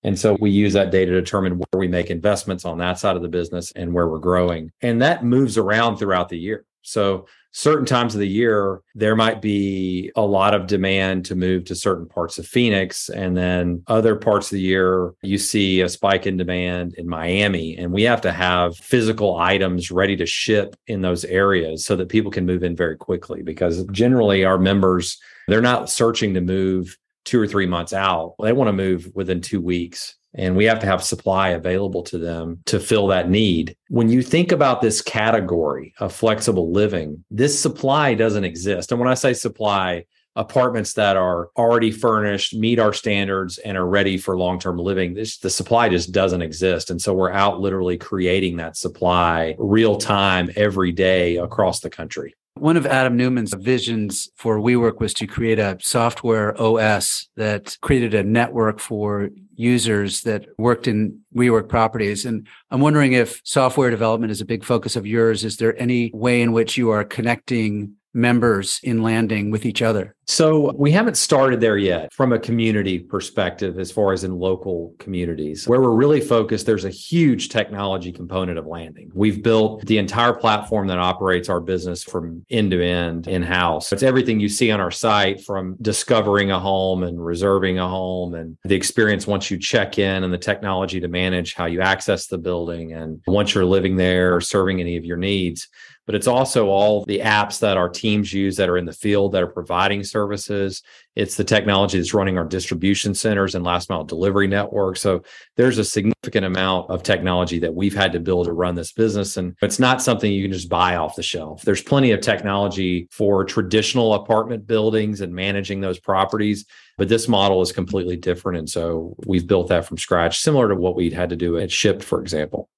And 0.02 0.18
so 0.18 0.36
we 0.40 0.50
use 0.50 0.72
that 0.72 0.90
data 0.90 1.12
to 1.12 1.20
determine 1.20 1.58
where 1.58 1.78
we 1.78 1.88
make 1.88 2.10
investments 2.10 2.64
on 2.64 2.78
that 2.78 2.98
side 2.98 3.16
of 3.16 3.22
the 3.22 3.28
business 3.28 3.72
and 3.72 3.92
where 3.92 4.08
we're 4.08 4.18
growing. 4.18 4.72
And 4.80 5.02
that 5.02 5.24
moves 5.24 5.58
around 5.58 5.96
throughout 5.96 6.28
the 6.28 6.38
year. 6.38 6.64
So 6.82 7.26
certain 7.52 7.84
times 7.84 8.14
of 8.14 8.20
the 8.20 8.28
year, 8.28 8.80
there 8.94 9.16
might 9.16 9.42
be 9.42 10.10
a 10.16 10.22
lot 10.22 10.54
of 10.54 10.66
demand 10.66 11.24
to 11.26 11.34
move 11.34 11.64
to 11.64 11.74
certain 11.74 12.06
parts 12.06 12.38
of 12.38 12.46
Phoenix. 12.46 13.08
And 13.08 13.36
then 13.36 13.82
other 13.86 14.16
parts 14.16 14.46
of 14.46 14.56
the 14.56 14.62
year, 14.62 15.12
you 15.22 15.36
see 15.36 15.80
a 15.80 15.88
spike 15.88 16.26
in 16.26 16.36
demand 16.36 16.94
in 16.96 17.08
Miami. 17.08 17.76
And 17.76 17.92
we 17.92 18.04
have 18.04 18.20
to 18.22 18.32
have 18.32 18.76
physical 18.76 19.38
items 19.38 19.90
ready 19.90 20.16
to 20.16 20.26
ship 20.26 20.76
in 20.86 21.02
those 21.02 21.24
areas 21.24 21.84
so 21.84 21.96
that 21.96 22.08
people 22.08 22.30
can 22.30 22.46
move 22.46 22.62
in 22.62 22.76
very 22.76 22.96
quickly 22.96 23.42
because 23.42 23.84
generally 23.86 24.44
our 24.44 24.58
members, 24.58 25.18
they're 25.48 25.60
not 25.60 25.90
searching 25.90 26.34
to 26.34 26.40
move 26.40 26.96
two 27.24 27.40
or 27.40 27.46
three 27.46 27.66
months 27.66 27.92
out. 27.92 28.34
They 28.42 28.52
want 28.52 28.68
to 28.68 28.72
move 28.72 29.10
within 29.14 29.40
two 29.40 29.60
weeks. 29.60 30.16
And 30.34 30.56
we 30.56 30.64
have 30.66 30.78
to 30.80 30.86
have 30.86 31.02
supply 31.02 31.48
available 31.48 32.04
to 32.04 32.18
them 32.18 32.60
to 32.66 32.78
fill 32.78 33.08
that 33.08 33.28
need. 33.28 33.76
When 33.88 34.08
you 34.08 34.22
think 34.22 34.52
about 34.52 34.80
this 34.80 35.02
category 35.02 35.92
of 35.98 36.14
flexible 36.14 36.70
living, 36.70 37.24
this 37.30 37.60
supply 37.60 38.14
doesn't 38.14 38.44
exist. 38.44 38.92
And 38.92 39.00
when 39.00 39.08
I 39.08 39.14
say 39.14 39.32
supply, 39.32 40.04
apartments 40.36 40.94
that 40.94 41.16
are 41.16 41.50
already 41.56 41.90
furnished, 41.90 42.54
meet 42.54 42.78
our 42.78 42.92
standards, 42.92 43.58
and 43.58 43.76
are 43.76 43.86
ready 43.86 44.16
for 44.16 44.38
long 44.38 44.60
term 44.60 44.78
living, 44.78 45.14
this, 45.14 45.38
the 45.38 45.50
supply 45.50 45.88
just 45.88 46.12
doesn't 46.12 46.42
exist. 46.42 46.90
And 46.90 47.02
so 47.02 47.12
we're 47.12 47.32
out 47.32 47.60
literally 47.60 47.98
creating 47.98 48.56
that 48.58 48.76
supply 48.76 49.56
real 49.58 49.96
time 49.96 50.50
every 50.54 50.92
day 50.92 51.36
across 51.36 51.80
the 51.80 51.90
country. 51.90 52.34
One 52.60 52.76
of 52.76 52.84
Adam 52.84 53.16
Neumann's 53.16 53.54
visions 53.54 54.28
for 54.36 54.58
WeWork 54.58 55.00
was 55.00 55.14
to 55.14 55.26
create 55.26 55.58
a 55.58 55.78
software 55.80 56.54
OS 56.60 57.26
that 57.36 57.78
created 57.80 58.12
a 58.12 58.22
network 58.22 58.80
for 58.80 59.30
users 59.54 60.20
that 60.22 60.44
worked 60.58 60.86
in 60.86 61.20
WeWork 61.34 61.70
properties. 61.70 62.26
And 62.26 62.46
I'm 62.70 62.82
wondering 62.82 63.14
if 63.14 63.40
software 63.44 63.88
development 63.88 64.30
is 64.30 64.42
a 64.42 64.44
big 64.44 64.62
focus 64.62 64.94
of 64.94 65.06
yours. 65.06 65.42
Is 65.42 65.56
there 65.56 65.80
any 65.80 66.10
way 66.12 66.42
in 66.42 66.52
which 66.52 66.76
you 66.76 66.90
are 66.90 67.02
connecting 67.02 67.94
members 68.12 68.80
in 68.82 69.02
landing 69.02 69.50
with 69.50 69.66
each 69.66 69.82
other? 69.82 70.14
So 70.26 70.72
we 70.76 70.92
haven't 70.92 71.16
started 71.16 71.60
there 71.60 71.76
yet 71.76 72.12
from 72.12 72.32
a 72.32 72.38
community 72.38 73.00
perspective, 73.00 73.80
as 73.80 73.90
far 73.90 74.12
as 74.12 74.22
in 74.22 74.38
local 74.38 74.94
communities. 75.00 75.66
Where 75.66 75.80
we're 75.80 75.90
really 75.90 76.20
focused, 76.20 76.66
there's 76.66 76.84
a 76.84 76.90
huge 76.90 77.48
technology 77.48 78.12
component 78.12 78.56
of 78.56 78.66
landing. 78.66 79.10
We've 79.12 79.42
built 79.42 79.84
the 79.86 79.98
entire 79.98 80.32
platform 80.32 80.86
that 80.86 80.98
operates 80.98 81.48
our 81.48 81.60
business 81.60 82.04
from 82.04 82.44
end 82.48 82.70
to 82.70 82.80
end 82.80 83.26
in 83.26 83.42
house. 83.42 83.92
It's 83.92 84.04
everything 84.04 84.38
you 84.38 84.48
see 84.48 84.70
on 84.70 84.80
our 84.80 84.92
site 84.92 85.44
from 85.44 85.76
discovering 85.82 86.52
a 86.52 86.60
home 86.60 87.02
and 87.02 87.24
reserving 87.24 87.80
a 87.80 87.88
home 87.88 88.34
and 88.34 88.56
the 88.62 88.76
experience 88.76 89.26
once 89.26 89.50
you 89.50 89.58
check 89.58 89.98
in 89.98 90.22
and 90.22 90.32
the 90.32 90.38
technology 90.38 91.00
to 91.00 91.08
manage 91.08 91.54
how 91.54 91.66
you 91.66 91.80
access 91.80 92.28
the 92.28 92.38
building 92.38 92.92
and 92.92 93.20
once 93.26 93.54
you're 93.54 93.64
living 93.64 93.96
there 93.96 94.36
or 94.36 94.40
serving 94.40 94.80
any 94.80 94.96
of 94.96 95.04
your 95.04 95.16
needs 95.16 95.68
but 96.10 96.16
it's 96.16 96.26
also 96.26 96.66
all 96.66 97.04
the 97.04 97.20
apps 97.20 97.60
that 97.60 97.76
our 97.76 97.88
teams 97.88 98.32
use 98.32 98.56
that 98.56 98.68
are 98.68 98.76
in 98.76 98.84
the 98.84 98.92
field 98.92 99.30
that 99.30 99.44
are 99.44 99.46
providing 99.46 100.02
services. 100.02 100.82
It's 101.14 101.36
the 101.36 101.44
technology 101.44 101.98
that's 101.98 102.12
running 102.12 102.36
our 102.36 102.44
distribution 102.44 103.14
centers 103.14 103.54
and 103.54 103.64
last 103.64 103.88
mile 103.88 104.02
delivery 104.02 104.48
network. 104.48 104.96
So 104.96 105.22
there's 105.56 105.78
a 105.78 105.84
significant 105.84 106.46
amount 106.46 106.90
of 106.90 107.04
technology 107.04 107.60
that 107.60 107.72
we've 107.72 107.94
had 107.94 108.10
to 108.14 108.18
build 108.18 108.46
to 108.46 108.52
run 108.52 108.74
this 108.74 108.90
business. 108.90 109.36
And 109.36 109.54
it's 109.62 109.78
not 109.78 110.02
something 110.02 110.32
you 110.32 110.42
can 110.42 110.52
just 110.52 110.68
buy 110.68 110.96
off 110.96 111.14
the 111.14 111.22
shelf. 111.22 111.62
There's 111.62 111.80
plenty 111.80 112.10
of 112.10 112.20
technology 112.20 113.06
for 113.12 113.44
traditional 113.44 114.14
apartment 114.14 114.66
buildings 114.66 115.20
and 115.20 115.32
managing 115.32 115.80
those 115.80 116.00
properties. 116.00 116.66
But 116.98 117.08
this 117.08 117.28
model 117.28 117.62
is 117.62 117.70
completely 117.70 118.16
different. 118.16 118.58
And 118.58 118.68
so 118.68 119.14
we've 119.28 119.46
built 119.46 119.68
that 119.68 119.84
from 119.84 119.96
scratch, 119.96 120.40
similar 120.40 120.70
to 120.70 120.74
what 120.74 120.96
we'd 120.96 121.12
had 121.12 121.30
to 121.30 121.36
do 121.36 121.56
at 121.56 121.68
Shipt, 121.68 122.02
for 122.02 122.20
example. 122.20 122.68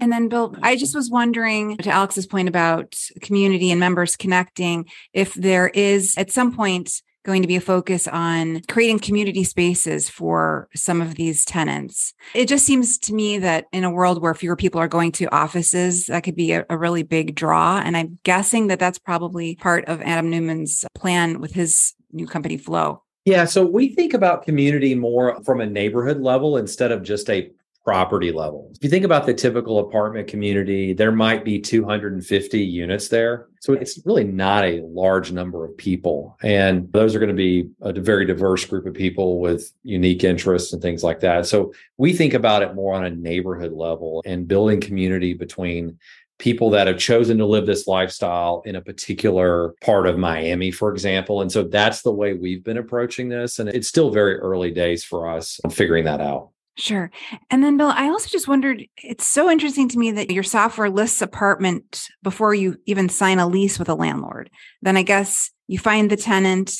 And 0.00 0.12
then, 0.12 0.28
Bill, 0.28 0.54
I 0.62 0.76
just 0.76 0.94
was 0.94 1.10
wondering 1.10 1.76
to 1.78 1.90
Alex's 1.90 2.26
point 2.26 2.48
about 2.48 2.96
community 3.20 3.70
and 3.70 3.80
members 3.80 4.16
connecting, 4.16 4.88
if 5.12 5.34
there 5.34 5.68
is 5.68 6.16
at 6.16 6.30
some 6.30 6.54
point 6.54 7.02
going 7.24 7.42
to 7.42 7.48
be 7.48 7.56
a 7.56 7.60
focus 7.60 8.08
on 8.08 8.62
creating 8.68 8.98
community 8.98 9.44
spaces 9.44 10.08
for 10.08 10.68
some 10.74 11.02
of 11.02 11.16
these 11.16 11.44
tenants. 11.44 12.14
It 12.34 12.46
just 12.46 12.64
seems 12.64 12.98
to 12.98 13.14
me 13.14 13.38
that 13.38 13.66
in 13.72 13.84
a 13.84 13.90
world 13.90 14.22
where 14.22 14.34
fewer 14.34 14.56
people 14.56 14.80
are 14.80 14.88
going 14.88 15.12
to 15.12 15.34
offices, 15.34 16.06
that 16.06 16.24
could 16.24 16.36
be 16.36 16.52
a, 16.52 16.64
a 16.70 16.78
really 16.78 17.02
big 17.02 17.34
draw. 17.34 17.80
And 17.84 17.96
I'm 17.96 18.18
guessing 18.24 18.68
that 18.68 18.78
that's 18.78 18.98
probably 18.98 19.56
part 19.56 19.84
of 19.84 20.00
Adam 20.00 20.30
Neumann's 20.30 20.84
plan 20.94 21.40
with 21.40 21.52
his 21.52 21.94
new 22.12 22.26
company, 22.26 22.56
Flow. 22.56 23.02
Yeah, 23.26 23.44
so 23.44 23.66
we 23.66 23.94
think 23.94 24.14
about 24.14 24.44
community 24.44 24.94
more 24.94 25.42
from 25.44 25.60
a 25.60 25.66
neighborhood 25.66 26.20
level 26.20 26.56
instead 26.56 26.90
of 26.90 27.02
just 27.02 27.28
a 27.28 27.50
property 27.84 28.30
level. 28.30 28.70
If 28.74 28.84
you 28.84 28.90
think 28.90 29.04
about 29.04 29.26
the 29.26 29.34
typical 29.34 29.78
apartment 29.78 30.28
community, 30.28 30.92
there 30.92 31.12
might 31.12 31.44
be 31.44 31.58
250 31.58 32.60
units 32.60 33.08
there. 33.08 33.48
So 33.60 33.72
it's 33.72 34.00
really 34.04 34.24
not 34.24 34.64
a 34.64 34.82
large 34.82 35.32
number 35.32 35.64
of 35.64 35.76
people. 35.76 36.38
And 36.42 36.92
those 36.92 37.14
are 37.14 37.18
going 37.18 37.30
to 37.30 37.34
be 37.34 37.70
a 37.80 37.92
very 37.92 38.26
diverse 38.26 38.64
group 38.64 38.86
of 38.86 38.94
people 38.94 39.40
with 39.40 39.72
unique 39.82 40.24
interests 40.24 40.72
and 40.72 40.82
things 40.82 41.02
like 41.02 41.20
that. 41.20 41.46
So 41.46 41.72
we 41.96 42.12
think 42.12 42.34
about 42.34 42.62
it 42.62 42.74
more 42.74 42.94
on 42.94 43.04
a 43.04 43.10
neighborhood 43.10 43.72
level 43.72 44.22
and 44.26 44.46
building 44.46 44.80
community 44.80 45.34
between 45.34 45.98
people 46.38 46.70
that 46.70 46.86
have 46.86 46.98
chosen 46.98 47.36
to 47.38 47.46
live 47.46 47.66
this 47.66 47.86
lifestyle 47.86 48.62
in 48.64 48.76
a 48.76 48.80
particular 48.80 49.74
part 49.82 50.06
of 50.06 50.18
Miami, 50.18 50.70
for 50.70 50.90
example. 50.90 51.42
And 51.42 51.52
so 51.52 51.62
that's 51.62 52.02
the 52.02 52.12
way 52.12 52.32
we've 52.32 52.64
been 52.64 52.78
approaching 52.78 53.28
this. 53.28 53.58
And 53.58 53.68
it's 53.68 53.88
still 53.88 54.10
very 54.10 54.36
early 54.36 54.70
days 54.70 55.04
for 55.04 55.28
us 55.28 55.60
figuring 55.70 56.04
that 56.04 56.20
out. 56.20 56.50
Sure. 56.76 57.10
And 57.50 57.62
then, 57.62 57.76
Bill, 57.76 57.92
I 57.94 58.06
also 58.06 58.28
just 58.28 58.48
wondered 58.48 58.86
it's 58.96 59.26
so 59.26 59.50
interesting 59.50 59.88
to 59.90 59.98
me 59.98 60.12
that 60.12 60.30
your 60.30 60.42
software 60.42 60.88
lists 60.88 61.20
apartment 61.20 62.08
before 62.22 62.54
you 62.54 62.76
even 62.86 63.08
sign 63.08 63.38
a 63.38 63.46
lease 63.46 63.78
with 63.78 63.88
a 63.88 63.94
landlord. 63.94 64.50
Then 64.80 64.96
I 64.96 65.02
guess 65.02 65.50
you 65.66 65.78
find 65.78 66.10
the 66.10 66.16
tenant 66.16 66.72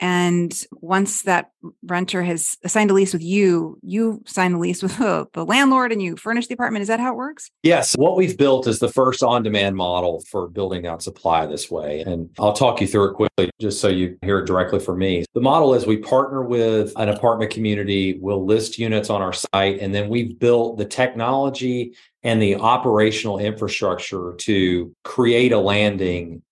and 0.00 0.52
once 0.72 1.22
that 1.22 1.50
renter 1.84 2.22
has 2.22 2.56
signed 2.66 2.90
a 2.90 2.94
lease 2.94 3.12
with 3.12 3.22
you, 3.22 3.78
you 3.82 4.22
sign 4.26 4.52
the 4.52 4.58
lease 4.58 4.82
with 4.82 4.98
the 4.98 5.44
landlord 5.44 5.92
and 5.92 6.02
you 6.02 6.16
furnish 6.16 6.46
the 6.46 6.54
apartment. 6.54 6.82
Is 6.82 6.88
that 6.88 7.00
how 7.00 7.12
it 7.12 7.16
works? 7.16 7.50
Yes. 7.62 7.94
What 7.94 8.16
we've 8.16 8.36
built 8.36 8.66
is 8.66 8.80
the 8.80 8.88
first 8.88 9.22
on 9.22 9.42
demand 9.42 9.76
model 9.76 10.22
for 10.28 10.48
building 10.48 10.86
out 10.86 11.02
supply 11.02 11.46
this 11.46 11.70
way. 11.70 12.00
And 12.00 12.28
I'll 12.38 12.52
talk 12.52 12.80
you 12.80 12.86
through 12.86 13.10
it 13.10 13.14
quickly 13.14 13.50
just 13.60 13.80
so 13.80 13.88
you 13.88 14.18
hear 14.22 14.40
it 14.40 14.46
directly 14.46 14.80
from 14.80 14.98
me. 14.98 15.24
The 15.34 15.40
model 15.40 15.74
is 15.74 15.86
we 15.86 15.98
partner 15.98 16.42
with 16.42 16.92
an 16.96 17.08
apartment 17.08 17.52
community, 17.52 18.18
we'll 18.20 18.44
list 18.44 18.78
units 18.78 19.10
on 19.10 19.22
our 19.22 19.32
site, 19.32 19.80
and 19.80 19.94
then 19.94 20.08
we've 20.08 20.38
built 20.38 20.76
the 20.76 20.84
technology 20.84 21.94
and 22.22 22.40
the 22.40 22.56
operational 22.56 23.38
infrastructure 23.38 24.34
to 24.38 24.94
create 25.04 25.52
a 25.52 25.58
landing 25.58 26.42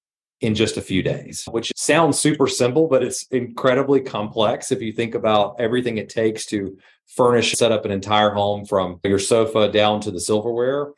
in 0.43 0.55
just 0.55 0.77
a 0.77 0.83
few 0.83 1.03
days, 1.03 1.45
which 1.51 1.73
sounds 1.77 2.19
super 2.19 2.49
simple, 2.49 2.89
but 2.89 3.03
it's 3.03 3.27
incredibly 3.29 4.01
complex 4.01 4.73
if 4.73 4.83
you 4.83 4.93
think 4.93 5.15
about 5.15 5.55
everything 5.61 5.99
it 5.99 6.09
takes 6.09 6.45
to 6.47 6.77
furnish, 7.07 7.53
set 7.53 7.71
up 7.71 7.85
an 7.85 7.93
entire 7.93 8.31
home 8.31 8.65
from 8.65 8.99
your 9.05 9.21
sofa 9.21 9.71
down 9.71 10.01
to 10.01 10.11
the 10.11 10.21
silverware. 10.21 10.93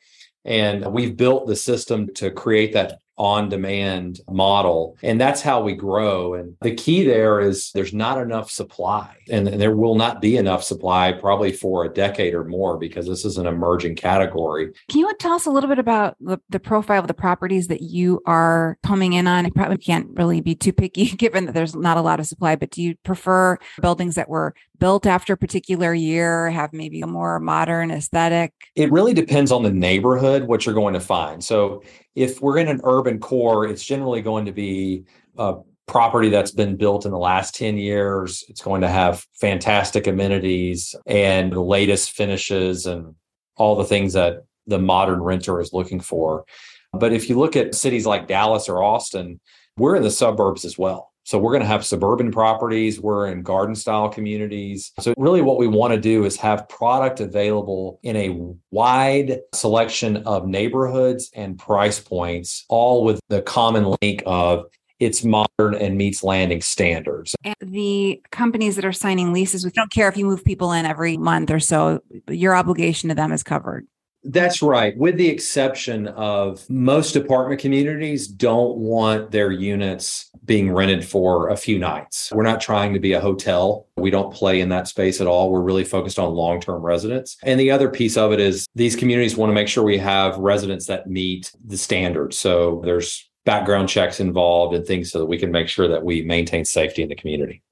And 0.47 0.93
we've 0.93 1.17
built 1.17 1.47
the 1.47 1.57
system 1.57 2.13
to 2.15 2.31
create 2.31 2.73
that 2.73 3.01
on 3.17 3.49
demand 3.49 4.21
model. 4.29 4.97
And 5.03 5.21
that's 5.21 5.41
how 5.41 5.63
we 5.63 5.75
grow. 5.75 6.35
And 6.35 6.57
the 6.63 6.75
key 6.75 7.05
there 7.05 7.41
is 7.41 7.71
there's 7.73 7.95
not 7.95 8.21
enough 8.21 8.51
supply, 8.51 9.17
and 9.31 9.47
there 9.47 9.77
will 9.77 9.95
not 9.95 10.21
be 10.21 10.37
enough 10.37 10.65
supply 10.65 11.13
probably 11.13 11.53
for 11.53 11.85
a 11.85 11.89
decade 11.89 12.35
or 12.35 12.45
more 12.45 12.77
because 12.77 13.07
this 13.07 13.25
is 13.25 13.39
an 13.39 13.47
emerging 13.47 13.97
category. 13.97 14.73
Can 14.89 15.01
you 15.01 15.13
tell 15.19 15.33
us 15.33 15.47
a 15.47 15.51
little 15.51 15.69
bit 15.69 15.79
about 15.79 16.17
the, 16.21 16.39
the 16.51 16.61
profile 16.61 17.01
of 17.01 17.09
the 17.09 17.15
properties 17.15 17.69
that 17.69 17.83
you 17.83 18.21
are 18.27 18.79
coming 18.83 19.13
in 19.13 19.27
on? 19.27 19.45
You 19.45 19.53
probably 19.53 19.79
can't 19.79 20.09
really 20.15 20.41
be 20.41 20.55
too 20.55 20.73
picky 20.73 21.05
given 21.17 21.47
that 21.47 21.53
there's 21.53 21.75
not 21.75 21.97
a 21.97 22.03
lot 22.03 22.21
of 22.21 22.27
supply, 22.27 22.57
but 22.57 22.71
do 22.71 22.83
you 22.83 22.97
prefer 23.05 23.59
buildings 23.81 24.17
that 24.17 24.29
were 24.29 24.55
built 24.79 25.07
after 25.07 25.35
a 25.35 25.37
particular 25.37 25.95
year, 25.95 26.51
have 26.51 26.73
maybe 26.73 27.01
a 27.01 27.07
more 27.07 27.41
modern 27.41 27.91
aesthetic? 27.91 28.53
It 28.75 28.91
really 28.91 29.15
depends 29.15 29.53
on 29.53 29.63
the 29.63 29.71
neighborhood, 29.71 30.45
what 30.45 30.67
you're 30.67 30.75
going 30.75 30.95
to 30.95 31.01
find. 31.01 31.43
So 31.43 31.83
if 32.15 32.41
we're 32.41 32.59
in 32.59 32.69
an 32.69 32.81
urban 32.85 33.19
core, 33.19 33.67
it's 33.67 33.85
generally 33.85 34.23
going 34.23 34.47
to 34.47 34.53
be 34.53 35.05
a 35.39 35.57
property 35.87 36.29
that's 36.31 36.51
been 36.51 36.77
built 36.77 37.05
in 37.05 37.13
the 37.13 37.19
last 37.19 37.55
10 37.55 37.77
years. 37.77 38.45
It's 38.49 38.63
going 38.63 38.81
to 38.81 38.89
have 38.89 39.27
fantastic 39.35 40.07
amenities 40.07 40.95
and 41.07 41.53
the 41.53 41.61
latest 41.61 42.13
finishes 42.13 42.87
and 42.87 43.15
all 43.57 43.77
the 43.77 43.85
things 43.85 44.15
that 44.15 44.45
the 44.67 44.79
modern 44.79 45.23
renter 45.23 45.61
is 45.61 45.73
looking 45.73 46.01
for. 46.01 46.45
But 46.93 47.13
if 47.13 47.29
you 47.29 47.39
look 47.39 47.57
at 47.57 47.75
cities 47.75 48.07
like 48.07 48.29
Dallas 48.29 48.69
or 48.69 48.83
Austin, 48.83 49.41
we're 49.77 49.97
in 49.97 50.03
the 50.03 50.11
suburbs 50.11 50.65
as 50.65 50.79
well. 50.79 51.13
So 51.25 51.39
we're 51.39 51.53
going 51.53 51.63
to 51.63 51.67
have 51.67 51.85
suburban 51.85 52.31
properties. 52.31 53.01
We're 53.01 53.29
in 53.29 53.43
garden 53.43 53.75
style 53.75 54.09
communities. 54.09 54.93
So 55.01 55.15
really 55.17 55.43
what 55.43 55.59
we 55.59 55.67
want 55.67 55.95
to 55.95 56.01
do 56.01 56.25
is 56.25 56.37
have 56.37 56.69
product 56.69 57.21
available 57.21 57.99
in 58.03 58.17
a 58.17 58.39
wide 58.71 59.41
selection 59.55 60.19
of 60.19 60.47
neighborhoods 60.47 61.31
and 61.35 61.59
price 61.59 61.99
points, 61.99 62.65
all 62.69 63.05
with 63.05 63.21
the 63.29 63.43
common 63.43 63.95
link 64.03 64.23
of 64.27 64.67
it's 65.01 65.25
modern 65.25 65.75
and 65.75 65.97
meets 65.97 66.23
landing 66.23 66.61
standards. 66.61 67.35
And 67.43 67.57
the 67.61 68.23
companies 68.31 68.77
that 68.77 68.85
are 68.85 68.93
signing 68.93 69.33
leases, 69.33 69.65
we 69.65 69.71
don't 69.71 69.91
care 69.91 70.09
if 70.09 70.17
you 70.17 70.25
move 70.25 70.45
people 70.45 70.73
in 70.73 70.87
every 70.87 71.17
month 71.17 71.51
or 71.51 71.61
so, 71.61 72.01
your 72.29 72.55
obligation 72.55 73.09
to 73.09 73.15
them 73.15 73.33
is 73.33 73.43
covered. 73.43 73.87
That's 74.27 74.63
right. 74.63 74.97
With 74.97 75.19
the 75.19 75.29
exception 75.29 76.09
of 76.09 76.65
most 76.71 77.15
apartment 77.15 77.61
communities 77.61 78.27
don't 78.27 78.79
want 78.79 79.31
their 79.33 79.51
units 79.53 80.31
being 80.45 80.73
rented 80.73 81.07
for 81.07 81.49
a 81.49 81.57
few 81.57 81.79
nights. 81.79 82.31
We're 82.33 82.43
not 82.43 82.61
trying 82.61 82.93
to 82.95 83.01
be 83.01 83.13
a 83.13 83.21
hotel. 83.21 83.89
We 83.97 84.11
don't 84.11 84.33
play 84.33 84.61
in 84.61 84.69
that 84.71 84.89
space 84.89 85.21
at 85.21 85.27
all. 85.27 85.51
We're 85.51 85.63
really 85.63 85.85
focused 85.85 86.19
on 86.19 86.35
long 86.35 86.61
term 86.61 86.83
residents. 86.83 87.37
And 87.43 87.59
the 87.59 87.71
other 87.71 87.89
piece 87.89 88.17
of 88.17 88.33
it 88.33 88.41
is 88.41 88.67
these 88.75 88.97
communities 88.97 89.37
want 89.37 89.51
to 89.51 89.55
make 89.55 89.69
sure 89.69 89.85
we 89.85 89.99
have 89.99 90.37
residents 90.37 90.87
that 90.87 91.09
meet 91.09 91.53
the 91.65 91.79
standards. 91.79 92.39
So 92.39 92.83
there's 92.85 93.29
background 93.45 93.89
checks 93.89 94.21
involved 94.21 94.75
and 94.75 94.87
things 94.87 95.11
so 95.11 95.19
that 95.19 95.27
we 95.27 95.39
can 95.39 95.51
make 95.51 95.69
sure 95.69 95.89
that 95.89 96.05
we 96.05 96.23
maintain 96.23 96.65
safety 96.65 97.03
in 97.03 97.09
the 97.09 97.17
community. 97.17 97.63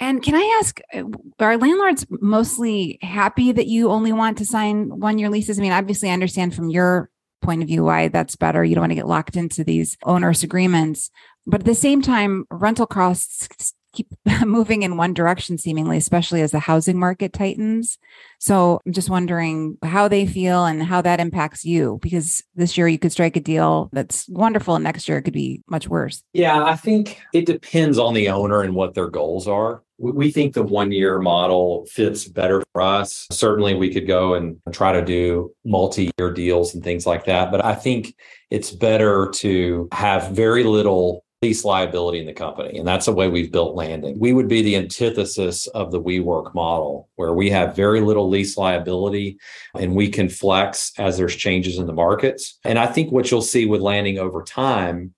And 0.00 0.22
can 0.22 0.34
I 0.34 0.58
ask, 0.60 0.80
uh, 0.92 1.04
are 1.38 1.56
landlords 1.56 2.04
mostly 2.10 2.98
happy 3.00 3.52
that 3.52 3.68
you 3.68 3.90
only 3.90 4.12
want 4.12 4.38
to 4.38 4.44
sign 4.44 4.88
one 4.88 5.18
year 5.18 5.30
leases? 5.30 5.58
I 5.58 5.62
mean, 5.62 5.72
obviously, 5.72 6.10
I 6.10 6.14
understand 6.14 6.54
from 6.54 6.68
your 6.68 7.10
point 7.42 7.62
of 7.62 7.68
view 7.68 7.84
why 7.84 8.08
that's 8.08 8.34
better. 8.34 8.64
You 8.64 8.74
don't 8.74 8.82
want 8.82 8.90
to 8.90 8.96
get 8.96 9.06
locked 9.06 9.36
into 9.36 9.62
these 9.62 9.96
onerous 10.02 10.42
agreements. 10.42 11.10
But 11.46 11.60
at 11.60 11.66
the 11.66 11.74
same 11.74 12.02
time, 12.02 12.46
rental 12.50 12.86
costs 12.86 13.74
keep 13.94 14.08
moving 14.44 14.82
in 14.82 14.96
one 14.96 15.14
direction, 15.14 15.56
seemingly, 15.56 15.96
especially 15.96 16.42
as 16.42 16.50
the 16.50 16.58
housing 16.58 16.98
market 16.98 17.32
tightens. 17.32 17.96
So 18.38 18.80
I'm 18.84 18.92
just 18.92 19.08
wondering 19.08 19.78
how 19.82 20.08
they 20.08 20.26
feel 20.26 20.66
and 20.66 20.82
how 20.82 21.00
that 21.02 21.20
impacts 21.20 21.64
you, 21.64 21.98
because 22.02 22.42
this 22.54 22.76
year 22.76 22.88
you 22.88 22.98
could 22.98 23.12
strike 23.12 23.36
a 23.36 23.40
deal 23.40 23.88
that's 23.92 24.28
wonderful, 24.28 24.74
and 24.74 24.84
next 24.84 25.08
year 25.08 25.18
it 25.18 25.22
could 25.22 25.32
be 25.32 25.62
much 25.68 25.88
worse. 25.88 26.22
Yeah, 26.32 26.62
I 26.62 26.76
think 26.76 27.20
it 27.32 27.46
depends 27.46 27.98
on 27.98 28.14
the 28.14 28.28
owner 28.28 28.62
and 28.62 28.74
what 28.74 28.94
their 28.94 29.08
goals 29.08 29.48
are. 29.48 29.82
We 29.96 30.32
think 30.32 30.54
the 30.54 30.64
one 30.64 30.90
year 30.90 31.20
model 31.20 31.86
fits 31.86 32.26
better 32.26 32.64
for 32.72 32.82
us. 32.82 33.28
Certainly, 33.30 33.74
we 33.74 33.94
could 33.94 34.08
go 34.08 34.34
and 34.34 34.60
try 34.72 34.92
to 34.92 35.04
do 35.04 35.54
multi 35.64 36.10
year 36.18 36.32
deals 36.32 36.74
and 36.74 36.82
things 36.82 37.06
like 37.06 37.26
that. 37.26 37.52
But 37.52 37.64
I 37.64 37.76
think 37.76 38.16
it's 38.50 38.72
better 38.72 39.30
to 39.36 39.88
have 39.92 40.32
very 40.32 40.64
little 40.64 41.23
lease 41.44 41.62
liability 41.62 42.20
in 42.20 42.24
the 42.24 42.32
company. 42.32 42.78
And 42.78 42.88
that's 42.88 43.04
the 43.04 43.12
way 43.12 43.28
we've 43.28 43.52
built 43.52 43.74
landing. 43.74 44.18
We 44.18 44.32
would 44.32 44.48
be 44.48 44.62
the 44.62 44.76
antithesis 44.76 45.66
of 45.68 45.92
the 45.92 46.00
WeWork 46.00 46.54
model, 46.54 47.10
where 47.16 47.34
we 47.34 47.50
have 47.50 47.76
very 47.76 48.00
little 48.00 48.30
lease 48.30 48.56
liability 48.56 49.36
and 49.78 49.94
we 49.94 50.08
can 50.08 50.30
flex 50.30 50.92
as 50.98 51.18
there's 51.18 51.36
changes 51.36 51.76
in 51.76 51.86
the 51.86 51.92
markets. 51.92 52.58
And 52.64 52.78
I 52.78 52.86
think 52.86 53.12
what 53.12 53.30
you'll 53.30 53.42
see 53.42 53.66
with 53.66 53.82
landing 53.82 54.18
over 54.18 54.42
time 54.42 55.12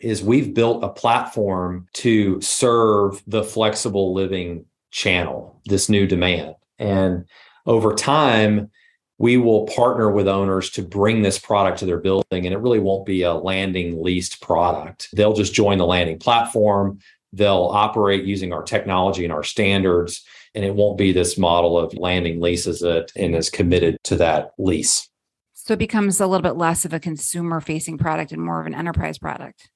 is 0.00 0.20
we've 0.20 0.52
built 0.52 0.82
a 0.82 0.88
platform 0.88 1.86
to 1.92 2.40
serve 2.40 3.22
the 3.28 3.44
flexible 3.44 4.12
living 4.12 4.64
channel, 4.90 5.60
this 5.66 5.88
new 5.88 6.08
demand. 6.08 6.56
And 6.80 7.24
over 7.66 7.94
time, 7.94 8.72
we 9.18 9.36
will 9.36 9.66
partner 9.66 10.10
with 10.10 10.28
owners 10.28 10.70
to 10.70 10.82
bring 10.82 11.22
this 11.22 11.38
product 11.38 11.78
to 11.78 11.86
their 11.86 11.98
building 11.98 12.44
and 12.44 12.52
it 12.52 12.58
really 12.58 12.78
won't 12.78 13.06
be 13.06 13.22
a 13.22 13.34
landing 13.34 14.02
leased 14.02 14.40
product 14.40 15.08
they'll 15.14 15.34
just 15.34 15.54
join 15.54 15.78
the 15.78 15.86
landing 15.86 16.18
platform 16.18 16.98
they'll 17.32 17.70
operate 17.72 18.24
using 18.24 18.52
our 18.52 18.62
technology 18.62 19.24
and 19.24 19.32
our 19.32 19.42
standards 19.42 20.24
and 20.54 20.64
it 20.64 20.74
won't 20.74 20.98
be 20.98 21.12
this 21.12 21.36
model 21.36 21.78
of 21.78 21.92
landing 21.94 22.40
leases 22.40 22.82
it 22.82 23.12
and 23.16 23.34
is 23.34 23.50
committed 23.50 23.96
to 24.04 24.16
that 24.16 24.50
lease 24.58 25.08
so 25.54 25.74
it 25.74 25.78
becomes 25.78 26.20
a 26.20 26.26
little 26.26 26.42
bit 26.42 26.56
less 26.56 26.84
of 26.84 26.92
a 26.92 27.00
consumer 27.00 27.60
facing 27.60 27.98
product 27.98 28.32
and 28.32 28.42
more 28.42 28.60
of 28.60 28.66
an 28.66 28.74
enterprise 28.74 29.18
product 29.18 29.68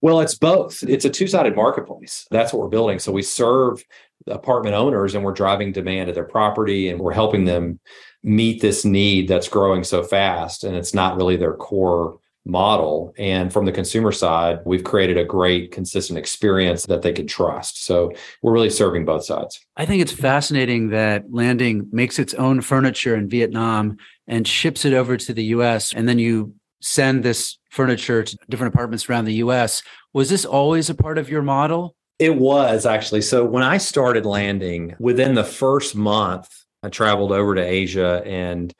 well, 0.00 0.20
it's 0.20 0.36
both. 0.36 0.84
It's 0.84 1.04
a 1.04 1.10
two 1.10 1.26
sided 1.26 1.56
marketplace. 1.56 2.26
That's 2.30 2.52
what 2.52 2.62
we're 2.62 2.68
building. 2.68 3.00
So 3.00 3.10
we 3.10 3.22
serve 3.22 3.82
apartment 4.26 4.74
owners 4.74 5.14
and 5.14 5.24
we're 5.24 5.32
driving 5.32 5.72
demand 5.72 6.08
at 6.08 6.14
their 6.14 6.24
property 6.24 6.88
and 6.88 7.00
we're 7.00 7.12
helping 7.12 7.44
them 7.44 7.78
meet 8.22 8.60
this 8.60 8.84
need 8.84 9.28
that's 9.28 9.48
growing 9.48 9.84
so 9.84 10.02
fast. 10.02 10.64
And 10.64 10.76
it's 10.76 10.94
not 10.94 11.16
really 11.16 11.36
their 11.36 11.54
core 11.54 12.18
model. 12.44 13.12
And 13.18 13.52
from 13.52 13.66
the 13.66 13.72
consumer 13.72 14.10
side, 14.10 14.60
we've 14.64 14.82
created 14.82 15.18
a 15.18 15.24
great, 15.24 15.70
consistent 15.70 16.18
experience 16.18 16.86
that 16.86 17.02
they 17.02 17.12
can 17.12 17.26
trust. 17.26 17.84
So 17.84 18.12
we're 18.42 18.52
really 18.52 18.70
serving 18.70 19.04
both 19.04 19.24
sides. 19.24 19.60
I 19.76 19.84
think 19.84 20.02
it's 20.02 20.12
fascinating 20.12 20.88
that 20.88 21.24
Landing 21.30 21.88
makes 21.92 22.18
its 22.18 22.34
own 22.34 22.62
furniture 22.62 23.14
in 23.14 23.28
Vietnam 23.28 23.98
and 24.26 24.48
ships 24.48 24.84
it 24.84 24.94
over 24.94 25.16
to 25.16 25.34
the 25.34 25.44
US. 25.44 25.92
And 25.92 26.08
then 26.08 26.18
you 26.18 26.54
send 26.80 27.22
this 27.22 27.58
furniture 27.70 28.22
to 28.22 28.38
different 28.48 28.74
apartments 28.74 29.08
around 29.08 29.26
the 29.26 29.34
US. 29.34 29.82
Was 30.14 30.30
this 30.30 30.44
always 30.44 30.88
a 30.88 30.94
part 30.94 31.18
of 31.18 31.28
your 31.28 31.42
model? 31.42 31.96
It 32.18 32.34
was 32.36 32.84
actually. 32.84 33.22
So 33.22 33.44
when 33.44 33.62
I 33.62 33.78
started 33.78 34.26
landing, 34.26 34.94
within 34.98 35.34
the 35.34 35.44
first 35.44 35.94
month, 35.94 36.48
I 36.82 36.88
traveled 36.88 37.32
over 37.32 37.54
to 37.54 37.62
Asia 37.62 38.22
and 38.24 38.72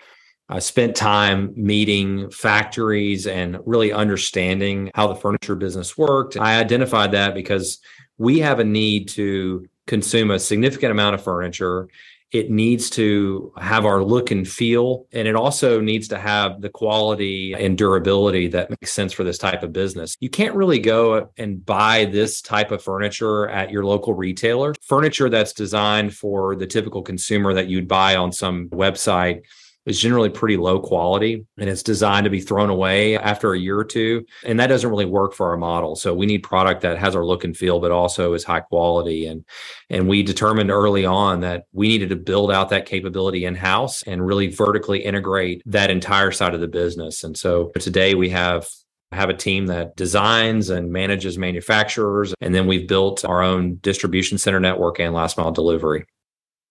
I 0.48 0.60
spent 0.60 0.96
time 0.96 1.52
meeting 1.56 2.30
factories 2.30 3.26
and 3.26 3.58
really 3.66 3.92
understanding 3.92 4.90
how 4.94 5.08
the 5.08 5.14
furniture 5.14 5.54
business 5.54 5.98
worked. 5.98 6.36
I 6.38 6.58
identified 6.58 7.12
that 7.12 7.34
because 7.34 7.78
we 8.16 8.38
have 8.40 8.58
a 8.58 8.64
need 8.64 9.08
to 9.10 9.66
consume 9.86 10.30
a 10.30 10.38
significant 10.38 10.90
amount 10.90 11.14
of 11.14 11.22
furniture 11.22 11.88
it 12.30 12.50
needs 12.50 12.90
to 12.90 13.52
have 13.56 13.86
our 13.86 14.02
look 14.02 14.30
and 14.30 14.46
feel, 14.46 15.06
and 15.12 15.26
it 15.26 15.34
also 15.34 15.80
needs 15.80 16.08
to 16.08 16.18
have 16.18 16.60
the 16.60 16.68
quality 16.68 17.54
and 17.54 17.78
durability 17.78 18.48
that 18.48 18.70
makes 18.70 18.92
sense 18.92 19.12
for 19.12 19.24
this 19.24 19.38
type 19.38 19.62
of 19.62 19.72
business. 19.72 20.16
You 20.20 20.28
can't 20.28 20.54
really 20.54 20.78
go 20.78 21.30
and 21.38 21.64
buy 21.64 22.04
this 22.04 22.42
type 22.42 22.70
of 22.70 22.82
furniture 22.82 23.48
at 23.48 23.70
your 23.70 23.84
local 23.84 24.14
retailer. 24.14 24.74
Furniture 24.82 25.30
that's 25.30 25.52
designed 25.54 26.14
for 26.14 26.54
the 26.54 26.66
typical 26.66 27.02
consumer 27.02 27.54
that 27.54 27.68
you'd 27.68 27.88
buy 27.88 28.16
on 28.16 28.32
some 28.32 28.68
website 28.68 29.42
is 29.88 29.98
generally 29.98 30.28
pretty 30.28 30.56
low 30.56 30.78
quality 30.78 31.46
and 31.56 31.68
it's 31.68 31.82
designed 31.82 32.24
to 32.24 32.30
be 32.30 32.40
thrown 32.40 32.68
away 32.68 33.16
after 33.16 33.52
a 33.52 33.58
year 33.58 33.78
or 33.78 33.84
two. 33.84 34.24
And 34.44 34.60
that 34.60 34.66
doesn't 34.66 34.90
really 34.90 35.06
work 35.06 35.32
for 35.32 35.48
our 35.48 35.56
model. 35.56 35.96
So 35.96 36.14
we 36.14 36.26
need 36.26 36.42
product 36.42 36.82
that 36.82 36.98
has 36.98 37.16
our 37.16 37.24
look 37.24 37.44
and 37.44 37.56
feel, 37.56 37.80
but 37.80 37.90
also 37.90 38.34
is 38.34 38.44
high 38.44 38.60
quality. 38.60 39.26
And 39.26 39.44
and 39.90 40.08
we 40.08 40.22
determined 40.22 40.70
early 40.70 41.06
on 41.06 41.40
that 41.40 41.64
we 41.72 41.88
needed 41.88 42.10
to 42.10 42.16
build 42.16 42.52
out 42.52 42.68
that 42.68 42.86
capability 42.86 43.46
in-house 43.46 44.02
and 44.02 44.26
really 44.26 44.48
vertically 44.48 45.04
integrate 45.04 45.62
that 45.64 45.90
entire 45.90 46.32
side 46.32 46.54
of 46.54 46.60
the 46.60 46.68
business. 46.68 47.24
And 47.24 47.36
so 47.36 47.72
today 47.78 48.14
we 48.14 48.28
have 48.30 48.68
have 49.12 49.30
a 49.30 49.34
team 49.34 49.66
that 49.66 49.96
designs 49.96 50.68
and 50.68 50.92
manages 50.92 51.38
manufacturers. 51.38 52.34
And 52.42 52.54
then 52.54 52.66
we've 52.66 52.86
built 52.86 53.24
our 53.24 53.42
own 53.42 53.76
distribution 53.76 54.36
center 54.36 54.60
network 54.60 55.00
and 55.00 55.14
last 55.14 55.38
mile 55.38 55.50
delivery. 55.50 56.04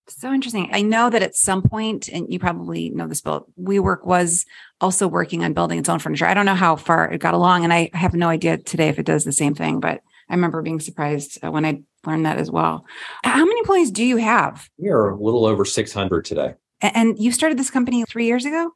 So 0.09 0.31
interesting. 0.31 0.69
I 0.71 0.81
know 0.81 1.09
that 1.09 1.21
at 1.21 1.35
some 1.35 1.61
point, 1.61 2.07
and 2.07 2.31
you 2.31 2.39
probably 2.39 2.89
know 2.89 3.07
this, 3.07 3.21
Bill, 3.21 3.47
WeWork 3.59 4.05
was 4.05 4.45
also 4.79 5.07
working 5.07 5.43
on 5.43 5.53
building 5.53 5.79
its 5.79 5.89
own 5.89 5.99
furniture. 5.99 6.25
I 6.25 6.33
don't 6.33 6.45
know 6.45 6.55
how 6.55 6.77
far 6.77 7.11
it 7.11 7.19
got 7.19 7.33
along, 7.33 7.63
and 7.63 7.73
I 7.73 7.89
have 7.93 8.13
no 8.13 8.29
idea 8.29 8.57
today 8.57 8.87
if 8.87 8.99
it 8.99 9.05
does 9.05 9.25
the 9.25 9.33
same 9.33 9.53
thing, 9.53 9.79
but 9.79 10.01
I 10.29 10.33
remember 10.33 10.61
being 10.61 10.79
surprised 10.79 11.43
uh, 11.43 11.51
when 11.51 11.65
I 11.65 11.81
learned 12.05 12.25
that 12.25 12.37
as 12.37 12.49
well. 12.49 12.85
How 13.23 13.45
many 13.45 13.59
employees 13.59 13.91
do 13.91 14.03
you 14.03 14.17
have? 14.17 14.69
We 14.77 14.89
are 14.89 15.09
a 15.09 15.21
little 15.21 15.45
over 15.45 15.65
600 15.65 16.25
today. 16.25 16.53
And 16.81 17.17
you 17.19 17.31
started 17.31 17.57
this 17.57 17.69
company 17.69 18.05
three 18.05 18.27
years 18.27 18.45
ago? 18.45 18.71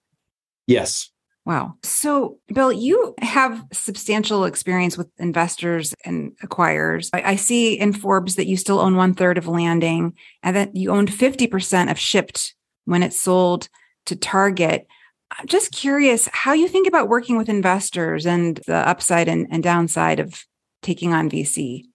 Yes. 0.67 1.11
Wow. 1.45 1.75
So, 1.81 2.37
Bill, 2.53 2.71
you 2.71 3.15
have 3.19 3.65
substantial 3.73 4.45
experience 4.45 4.95
with 4.95 5.09
investors 5.17 5.95
and 6.05 6.37
acquirers. 6.43 7.09
I, 7.13 7.31
I, 7.31 7.35
see 7.35 7.73
in 7.73 7.93
Forbes 7.93 8.35
that 8.35 8.45
you 8.45 8.57
still 8.57 8.79
own 8.79 8.95
one 8.95 9.15
third 9.15 9.39
of 9.39 9.47
Landing 9.47 10.13
and 10.43 10.55
that 10.55 10.75
you 10.75 10.91
owned 10.91 11.09
50% 11.09 11.89
of 11.89 11.97
Shipt 11.97 12.53
when 12.85 13.01
it 13.01 13.13
sold 13.13 13.69
to 14.05 14.15
Target. 14.15 14.85
I'm 15.31 15.47
just 15.47 15.71
curious 15.71 16.29
how 16.31 16.53
you 16.53 16.67
think 16.67 16.87
about 16.87 17.09
working 17.09 17.37
with 17.37 17.49
investors 17.49 18.27
and 18.27 18.59
the 18.67 18.87
upside 18.87 19.27
and, 19.27 19.47
and 19.49 19.63
downside 19.63 20.19
of 20.19 20.45
taking 20.83 21.11
on 21.11 21.29
VC. 21.29 21.85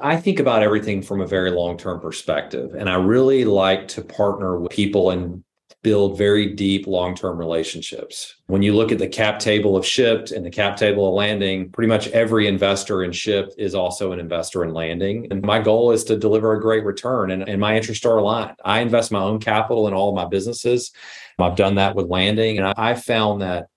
I 0.00 0.16
think 0.16 0.38
about 0.38 0.62
everything 0.62 1.02
from 1.02 1.20
a 1.20 1.26
very 1.26 1.50
long 1.50 1.78
term 1.78 2.00
perspective. 2.00 2.74
And 2.74 2.88
I 2.88 2.94
really 2.94 3.44
like 3.44 3.88
to 3.88 4.02
partner 4.02 4.58
with 4.58 4.70
people 4.70 5.10
and 5.10 5.42
build 5.82 6.18
very 6.18 6.46
deep 6.46 6.86
long 6.86 7.14
term 7.14 7.38
relationships. 7.38 8.36
When 8.46 8.62
you 8.62 8.74
look 8.74 8.92
at 8.92 8.98
the 8.98 9.08
cap 9.08 9.38
table 9.38 9.76
of 9.76 9.84
Shipt 9.84 10.30
and 10.30 10.44
the 10.44 10.50
cap 10.50 10.76
table 10.76 11.08
of 11.08 11.14
landing, 11.14 11.70
pretty 11.70 11.88
much 11.88 12.08
every 12.08 12.46
investor 12.46 13.02
in 13.02 13.12
Shipt 13.12 13.54
is 13.56 13.74
also 13.74 14.12
an 14.12 14.20
investor 14.20 14.62
in 14.64 14.74
landing. 14.74 15.28
And 15.30 15.42
my 15.42 15.60
goal 15.60 15.92
is 15.92 16.04
to 16.04 16.16
deliver 16.16 16.52
a 16.52 16.60
great 16.60 16.84
return, 16.84 17.30
and, 17.30 17.48
and 17.48 17.60
my 17.60 17.76
interests 17.76 18.04
are 18.04 18.18
aligned. 18.18 18.56
I 18.64 18.80
invest 18.80 19.12
my 19.12 19.22
own 19.22 19.40
capital 19.40 19.88
in 19.88 19.94
all 19.94 20.10
of 20.10 20.14
my 20.14 20.26
businesses. 20.26 20.92
I've 21.38 21.56
done 21.56 21.76
that 21.76 21.94
with 21.94 22.08
landing, 22.08 22.58
and 22.58 22.66
I, 22.66 22.74
I 22.76 22.94
found 22.94 23.40
that 23.40 23.68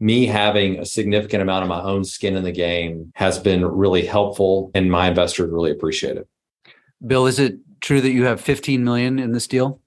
me 0.00 0.24
having 0.24 0.78
a 0.78 0.86
significant 0.86 1.42
amount 1.42 1.62
of 1.62 1.68
my 1.68 1.82
own 1.82 2.04
skin 2.04 2.34
in 2.34 2.42
the 2.42 2.52
game 2.52 3.12
has 3.14 3.38
been 3.38 3.64
really 3.64 4.06
helpful, 4.06 4.70
and 4.74 4.90
my 4.90 5.08
investors 5.08 5.50
really 5.50 5.70
appreciate 5.70 6.16
it. 6.16 6.26
Bill, 7.06 7.26
is 7.26 7.38
it 7.38 7.58
true 7.80 8.00
that 8.00 8.10
you 8.10 8.24
have 8.24 8.40
15 8.40 8.82
million 8.82 9.18
in 9.18 9.32
this 9.32 9.46
deal? 9.46 9.80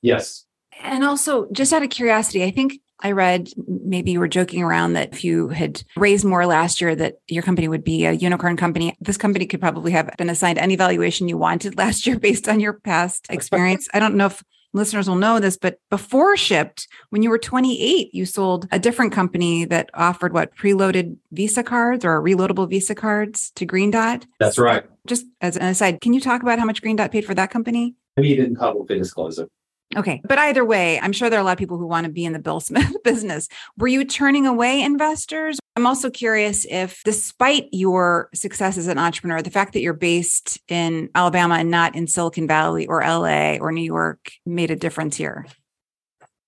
Yes. 0.00 0.43
And 0.82 1.04
also, 1.04 1.48
just 1.52 1.72
out 1.72 1.82
of 1.82 1.90
curiosity, 1.90 2.44
I 2.44 2.50
think 2.50 2.80
I 3.00 3.12
read 3.12 3.50
maybe 3.66 4.12
you 4.12 4.20
were 4.20 4.28
joking 4.28 4.62
around 4.62 4.94
that 4.94 5.12
if 5.12 5.24
you 5.24 5.48
had 5.48 5.82
raised 5.96 6.24
more 6.24 6.46
last 6.46 6.80
year, 6.80 6.94
that 6.96 7.16
your 7.28 7.42
company 7.42 7.68
would 7.68 7.84
be 7.84 8.06
a 8.06 8.12
unicorn 8.12 8.56
company. 8.56 8.96
This 9.00 9.16
company 9.16 9.46
could 9.46 9.60
probably 9.60 9.92
have 9.92 10.10
been 10.16 10.30
assigned 10.30 10.58
any 10.58 10.76
valuation 10.76 11.28
you 11.28 11.36
wanted 11.36 11.76
last 11.78 12.06
year 12.06 12.18
based 12.18 12.48
on 12.48 12.60
your 12.60 12.74
past 12.74 13.26
experience. 13.30 13.88
I 13.92 14.00
don't 14.00 14.14
know 14.14 14.26
if 14.26 14.42
listeners 14.72 15.08
will 15.08 15.16
know 15.16 15.38
this, 15.38 15.56
but 15.56 15.78
before 15.90 16.34
Shipt, 16.34 16.86
when 17.10 17.22
you 17.22 17.30
were 17.30 17.38
28, 17.38 18.12
you 18.12 18.26
sold 18.26 18.66
a 18.72 18.78
different 18.78 19.12
company 19.12 19.64
that 19.66 19.90
offered 19.94 20.32
what 20.32 20.56
preloaded 20.56 21.16
Visa 21.30 21.62
cards 21.62 22.04
or 22.04 22.20
reloadable 22.20 22.68
Visa 22.68 22.94
cards 22.94 23.52
to 23.54 23.64
Green 23.64 23.90
Dot. 23.90 24.26
That's 24.40 24.58
right. 24.58 24.84
Just 25.06 25.26
as 25.40 25.56
an 25.56 25.66
aside, 25.66 26.00
can 26.00 26.12
you 26.12 26.20
talk 26.20 26.42
about 26.42 26.58
how 26.58 26.64
much 26.64 26.82
Green 26.82 26.96
Dot 26.96 27.12
paid 27.12 27.24
for 27.24 27.34
that 27.34 27.50
company? 27.50 27.94
We 28.16 28.34
didn't 28.36 28.56
publicly 28.56 28.98
disclose 28.98 29.38
it. 29.38 29.48
Okay. 29.96 30.20
But 30.24 30.38
either 30.38 30.64
way, 30.64 30.98
I'm 31.00 31.12
sure 31.12 31.30
there 31.30 31.38
are 31.38 31.42
a 31.42 31.44
lot 31.44 31.52
of 31.52 31.58
people 31.58 31.78
who 31.78 31.86
want 31.86 32.06
to 32.06 32.12
be 32.12 32.24
in 32.24 32.32
the 32.32 32.38
Bill 32.38 32.60
Smith 32.60 32.96
business. 33.04 33.48
Were 33.78 33.88
you 33.88 34.04
turning 34.04 34.46
away 34.46 34.82
investors? 34.82 35.58
I'm 35.76 35.86
also 35.86 36.08
curious 36.08 36.64
if, 36.70 37.02
despite 37.04 37.68
your 37.72 38.28
success 38.34 38.78
as 38.78 38.86
an 38.86 38.98
entrepreneur, 38.98 39.42
the 39.42 39.50
fact 39.50 39.72
that 39.72 39.80
you're 39.80 39.92
based 39.92 40.60
in 40.68 41.10
Alabama 41.14 41.56
and 41.56 41.70
not 41.70 41.96
in 41.96 42.06
Silicon 42.06 42.46
Valley 42.46 42.86
or 42.86 43.00
LA 43.00 43.56
or 43.56 43.72
New 43.72 43.82
York 43.82 44.30
made 44.46 44.70
a 44.70 44.76
difference 44.76 45.16
here. 45.16 45.46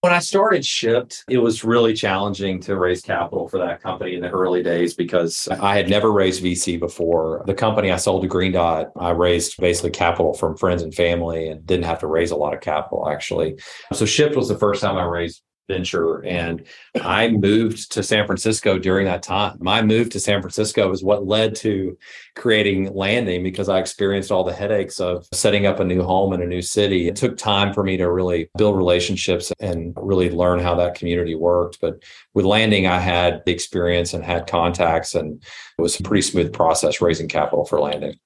When 0.07 0.15
I 0.15 0.21
started 0.21 0.63
Shipt, 0.63 1.25
it 1.29 1.39
was 1.39 1.65
really 1.65 1.93
challenging 1.93 2.61
to 2.61 2.77
raise 2.77 3.03
capital 3.03 3.49
for 3.49 3.59
that 3.59 3.83
company 3.83 4.15
in 4.15 4.21
the 4.21 4.31
early 4.31 4.63
days 4.63 4.95
because 4.95 5.49
I 5.49 5.77
had 5.77 5.91
never 5.91 6.13
raised 6.13 6.45
VC 6.45 6.79
before. 6.79 7.43
The 7.45 7.55
company 7.55 7.91
I 7.91 7.97
sold 7.97 8.23
to 8.23 8.29
Green 8.29 8.53
Dot, 8.53 8.93
I 8.97 9.11
raised 9.11 9.57
basically 9.59 9.91
capital 9.91 10.33
from 10.33 10.57
friends 10.57 10.83
and 10.83 10.95
family 10.95 11.49
and 11.49 11.67
didn't 11.67 11.87
have 11.87 11.99
to 11.99 12.07
raise 12.07 12.31
a 12.31 12.37
lot 12.37 12.55
of 12.55 12.61
capital 12.61 13.09
actually. 13.11 13.57
So 13.93 14.05
Shipt 14.05 14.37
was 14.37 14.47
the 14.47 14.57
first 14.57 14.81
time 14.81 14.97
I 14.97 15.03
raised 15.03 15.43
venture. 15.69 16.25
And 16.25 16.67
I 17.03 17.29
moved 17.29 17.93
to 17.93 18.03
San 18.03 18.27
Francisco 18.27 18.79
during 18.79 19.07
that 19.07 19.23
time. 19.23 19.57
My 19.61 19.83
move 19.83 20.11
to 20.11 20.21
San 20.21 20.41
Francisco 20.41 20.91
is 20.93 21.03
what 21.03 21.27
led 21.27 21.55
to 21.57 21.97
creating 22.35 22.95
Landing 22.95 23.43
because 23.43 23.69
I 23.69 23.79
experienced 23.79 24.31
all 24.31 24.45
the 24.45 24.53
headaches 24.53 25.01
of 25.01 25.27
setting 25.33 25.67
up 25.67 25.81
a 25.81 25.85
new 25.85 26.03
home 26.03 26.33
in 26.33 26.43
a 26.43 26.47
new 26.47 26.63
city. 26.63 27.09
It 27.09 27.17
took 27.17 27.37
time 27.37 27.73
for 27.73 27.83
me 27.83 27.97
to 27.97 28.11
really 28.11 28.49
build 28.57 28.77
relationships 28.77 29.53
and 29.61 29.95
really 29.97 30.31
learn 30.31 30.61
how 30.61 30.75
that 30.77 30.95
community 30.95 31.35
worked. 31.35 31.81
But 31.81 32.03
with 32.35 32.45
Landing, 32.45 32.87
I 32.87 32.99
had 32.99 33.43
the 33.45 33.53
experience 33.53 34.15
and 34.15 34.25
had 34.25 34.47
contacts, 34.47 35.15
and 35.15 35.43
it 35.79 35.83
was 35.83 35.99
a 35.99 36.03
pretty 36.03 36.23
smooth 36.23 36.53
process 36.53 37.01
raising 37.01 37.29
capital 37.29 37.65
for 37.65 37.81
Landing. 37.81 38.17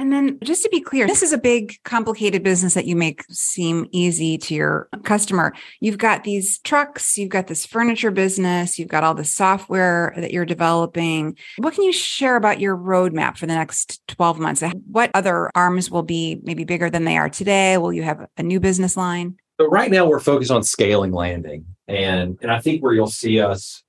And 0.00 0.10
then 0.10 0.38
just 0.42 0.62
to 0.62 0.70
be 0.70 0.80
clear, 0.80 1.06
this 1.06 1.22
is 1.22 1.34
a 1.34 1.38
big, 1.38 1.74
complicated 1.84 2.42
business 2.42 2.72
that 2.72 2.86
you 2.86 2.96
make 2.96 3.22
seem 3.28 3.86
easy 3.92 4.38
to 4.38 4.54
your 4.54 4.88
customer. 5.04 5.52
You've 5.80 5.98
got 5.98 6.24
these 6.24 6.58
trucks, 6.60 7.18
you've 7.18 7.28
got 7.28 7.48
this 7.48 7.66
furniture 7.66 8.10
business, 8.10 8.78
you've 8.78 8.88
got 8.88 9.04
all 9.04 9.12
the 9.12 9.26
software 9.26 10.14
that 10.16 10.32
you're 10.32 10.46
developing. 10.46 11.36
What 11.58 11.74
can 11.74 11.84
you 11.84 11.92
share 11.92 12.36
about 12.36 12.60
your 12.60 12.78
roadmap 12.78 13.36
for 13.36 13.44
the 13.44 13.54
next 13.54 14.00
12 14.08 14.38
months? 14.38 14.64
What 14.90 15.10
other 15.12 15.50
arms 15.54 15.90
will 15.90 16.02
be 16.02 16.40
maybe 16.44 16.64
bigger 16.64 16.88
than 16.88 17.04
they 17.04 17.18
are 17.18 17.28
today? 17.28 17.76
Will 17.76 17.92
you 17.92 18.02
have 18.02 18.26
a 18.38 18.42
new 18.42 18.58
business 18.58 18.96
line? 18.96 19.36
So 19.60 19.66
right 19.66 19.90
now 19.90 20.06
we're 20.06 20.20
focused 20.20 20.50
on 20.50 20.62
scaling 20.62 21.12
landing. 21.12 21.66
And, 21.88 22.38
and 22.40 22.50
I 22.50 22.60
think 22.60 22.82
where 22.82 22.94
you'll 22.94 23.06
see 23.08 23.38
us 23.42 23.82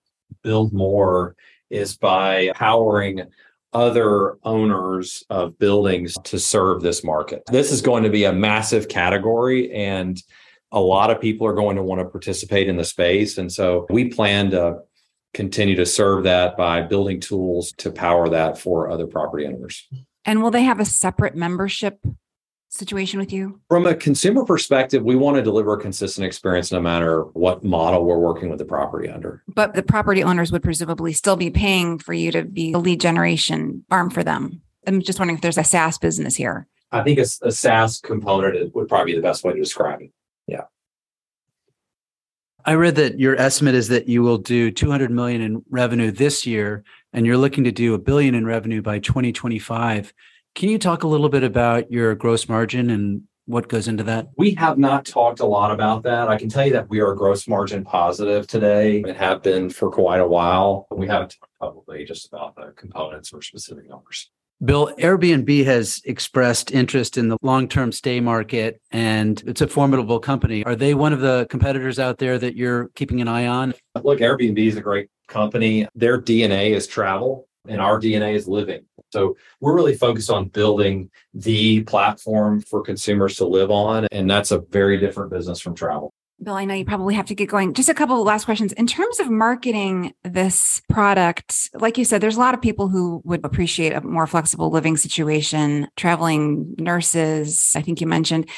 build 0.44 0.74
more 0.74 1.38
is 1.70 1.96
by 1.96 2.52
powering 2.54 3.22
other 3.74 4.38
owners 4.44 5.24
of 5.30 5.58
buildings 5.58 6.16
to 6.26 6.40
serve 6.40 6.82
this 6.82 7.04
market. 7.04 7.44
This 7.48 7.72
is 7.72 7.82
going 7.82 8.04
to 8.04 8.10
be 8.10 8.26
a 8.26 8.34
massive 8.34 8.90
category 8.90 9.72
and 9.72 10.22
a 10.72 10.80
lot 10.80 11.12
of 11.12 11.20
people 11.20 11.46
are 11.48 11.54
going 11.54 11.76
to 11.76 11.84
want 11.84 12.00
to 12.00 12.06
participate 12.06 12.70
in 12.70 12.78
the 12.78 12.86
space. 12.86 13.38
And 13.38 13.52
so 13.52 13.86
we 13.90 14.10
plan 14.10 14.52
to 14.52 14.80
continue 15.34 15.76
to 15.76 15.86
serve 15.86 16.24
that 16.24 16.58
by 16.58 16.82
building 16.82 17.20
tools 17.20 17.74
to 17.78 17.92
power 17.92 18.30
that 18.30 18.58
for 18.58 18.90
other 18.90 19.08
property 19.08 19.46
owners. 19.46 19.88
And 20.26 20.42
will 20.42 20.52
they 20.52 20.64
have 20.64 20.80
a 20.80 20.86
separate 20.86 21.36
membership 21.36 22.00
situation 22.72 23.20
with 23.20 23.32
you? 23.32 23.60
From 23.68 23.86
a 23.86 23.94
consumer 23.94 24.46
perspective, 24.46 25.04
we 25.04 25.16
want 25.16 25.36
to 25.38 25.44
deliver 25.44 25.74
a 25.74 25.80
consistent 25.80 26.26
experience 26.26 26.72
no 26.72 26.82
matter 26.82 27.24
what 27.34 27.64
model 27.64 28.06
we're 28.06 28.18
working 28.18 28.50
with 28.50 28.60
the 28.60 28.66
property 28.66 29.10
under. 29.10 29.44
But 29.48 29.74
the 29.74 29.84
property 29.84 30.24
owners 30.24 30.52
would 30.52 30.64
presumably 30.64 31.14
still 31.14 31.36
be 31.36 31.52
paying 31.52 32.00
for 32.00 32.14
you 32.14 32.32
to 32.32 32.44
be 32.44 32.72
a 32.74 32.80
lead 32.80 33.02
generation 33.02 33.84
arm 33.92 34.10
for 34.10 34.24
them. 34.24 34.62
I'm 34.88 35.02
just 35.02 35.20
wondering 35.20 35.36
if 35.36 35.42
there's 35.42 35.58
a 35.58 35.64
SaaS 35.64 35.98
business 35.98 36.36
here. 36.36 36.68
I 36.92 37.04
think 37.04 37.20
a, 37.20 37.26
a 37.44 37.52
SaaS 37.52 38.00
component 38.00 38.74
would 38.74 38.88
probably 38.88 39.14
be 39.14 39.18
the 39.18 39.24
best 39.24 39.44
way 39.44 39.54
to 39.54 39.60
describe 39.60 40.02
it. 40.02 40.12
Yeah. 40.48 40.64
I 42.66 42.76
read 42.76 42.96
that 42.96 43.20
your 43.20 43.40
estimate 43.40 43.76
is 43.76 43.88
that 43.90 44.08
you 44.08 44.22
will 44.22 44.38
do 44.38 44.72
200 44.72 45.12
million 45.12 45.42
in 45.42 45.64
revenue 45.70 46.12
this 46.12 46.46
year 46.46 46.84
and 47.14 47.26
you're 47.26 47.38
looking 47.38 47.64
to 47.64 47.72
do 47.72 47.94
a 47.94 48.00
billion 48.00 48.36
in 48.36 48.46
revenue 48.46 48.82
by 48.82 49.00
2025. 49.00 50.14
Can 50.56 50.70
you 50.70 50.78
talk 50.78 51.04
a 51.04 51.08
little 51.08 51.30
bit 51.30 51.44
about 51.44 51.92
your 51.92 52.14
gross 52.14 52.50
margin 52.50 52.90
and 52.90 53.24
what 53.46 53.68
goes 53.68 53.88
into 53.88 54.04
that? 54.04 54.28
We 54.38 54.54
have 54.56 54.78
not 54.78 55.06
talked 55.06 55.40
a 55.40 55.46
lot 55.46 55.72
about 55.72 56.04
that. 56.04 56.28
I 56.28 56.38
can 56.38 56.50
tell 56.50 56.66
you 56.66 56.74
that 56.74 56.90
we 56.90 57.00
are 57.00 57.14
gross 57.16 57.48
margin 57.48 57.84
positive 57.84 58.48
today 58.48 59.02
and 59.02 59.16
have 59.18 59.42
been 59.42 59.70
for 59.70 59.90
quite 59.90 60.20
a 60.20 60.28
while. 60.28 60.88
We 60.92 61.08
haven't 61.08 61.36
talked 61.40 61.52
publicly 61.60 62.06
just 62.06 62.28
about 62.28 62.56
the 62.56 62.74
components 62.76 63.34
or 63.34 63.42
specific 63.42 63.90
numbers. 63.90 64.30
Bill, 64.64 64.94
Airbnb 65.00 65.66
has 65.66 66.02
expressed 66.06 66.70
interest 66.72 67.18
in 67.18 67.30
the 67.30 67.38
long 67.42 67.68
term 67.68 67.92
stay 67.92 68.20
market 68.20 68.80
and 68.92 69.42
it's 69.48 69.62
a 69.62 69.68
formidable 69.68 70.20
company. 70.20 70.64
Are 70.66 70.76
they 70.76 70.94
one 70.94 71.14
of 71.14 71.22
the 71.22 71.48
competitors 71.50 71.98
out 71.98 72.20
there 72.20 72.38
that 72.38 72.56
you're 72.56 72.90
keeping 72.90 73.22
an 73.22 73.28
eye 73.28 73.48
on? 73.48 73.74
Look, 74.04 74.20
Airbnb 74.20 74.60
is 74.60 74.78
a 74.78 74.82
great 74.82 75.10
company. 75.28 75.88
Their 75.96 76.22
DNA 76.22 76.72
is 76.76 76.86
travel 76.86 77.48
and 77.68 77.82
our 77.82 78.00
DNA 78.00 78.36
is 78.36 78.48
living. 78.48 78.84
So 79.12 79.36
we're 79.60 79.76
really 79.76 79.96
focused 79.96 80.30
on 80.30 80.48
building 80.48 81.10
the 81.34 81.84
platform 81.84 82.62
for 82.62 82.82
consumers 82.82 83.36
to 83.38 83.46
live 83.46 83.72
on. 83.72 84.08
And 84.12 84.30
that's 84.30 84.52
a 84.52 84.60
very 84.60 84.98
different 84.98 85.32
business 85.32 85.60
from 85.60 85.76
travel. 85.76 86.14
Bill, 86.42 86.56
I 86.56 86.66
know 86.66 86.74
you 86.74 86.86
probably 86.86 87.14
have 87.14 87.28
to 87.28 87.36
get 87.36 87.50
going. 87.50 87.74
Just 87.74 87.90
a 87.90 87.94
couple 87.94 88.20
of 88.20 88.26
last 88.26 88.46
questions. 88.46 88.74
In 88.74 88.88
terms 88.88 89.20
of 89.20 89.30
marketing 89.30 90.14
this 90.24 90.82
product, 90.90 91.70
like 91.76 92.00
you 92.00 92.06
said, 92.06 92.20
there's 92.20 92.38
a 92.38 92.40
lot 92.40 92.56
of 92.56 92.62
people 92.62 92.88
who 92.88 93.22
would 93.26 93.46
appreciate 93.46 93.94
a 93.94 94.02
more 94.02 94.26
flexible 94.26 94.72
living 94.72 94.98
situation, 94.98 95.88
traveling 95.98 96.74
nurses, 96.80 97.74
I 97.76 97.82
think 97.82 98.02
you 98.02 98.08
mentioned. 98.08 98.50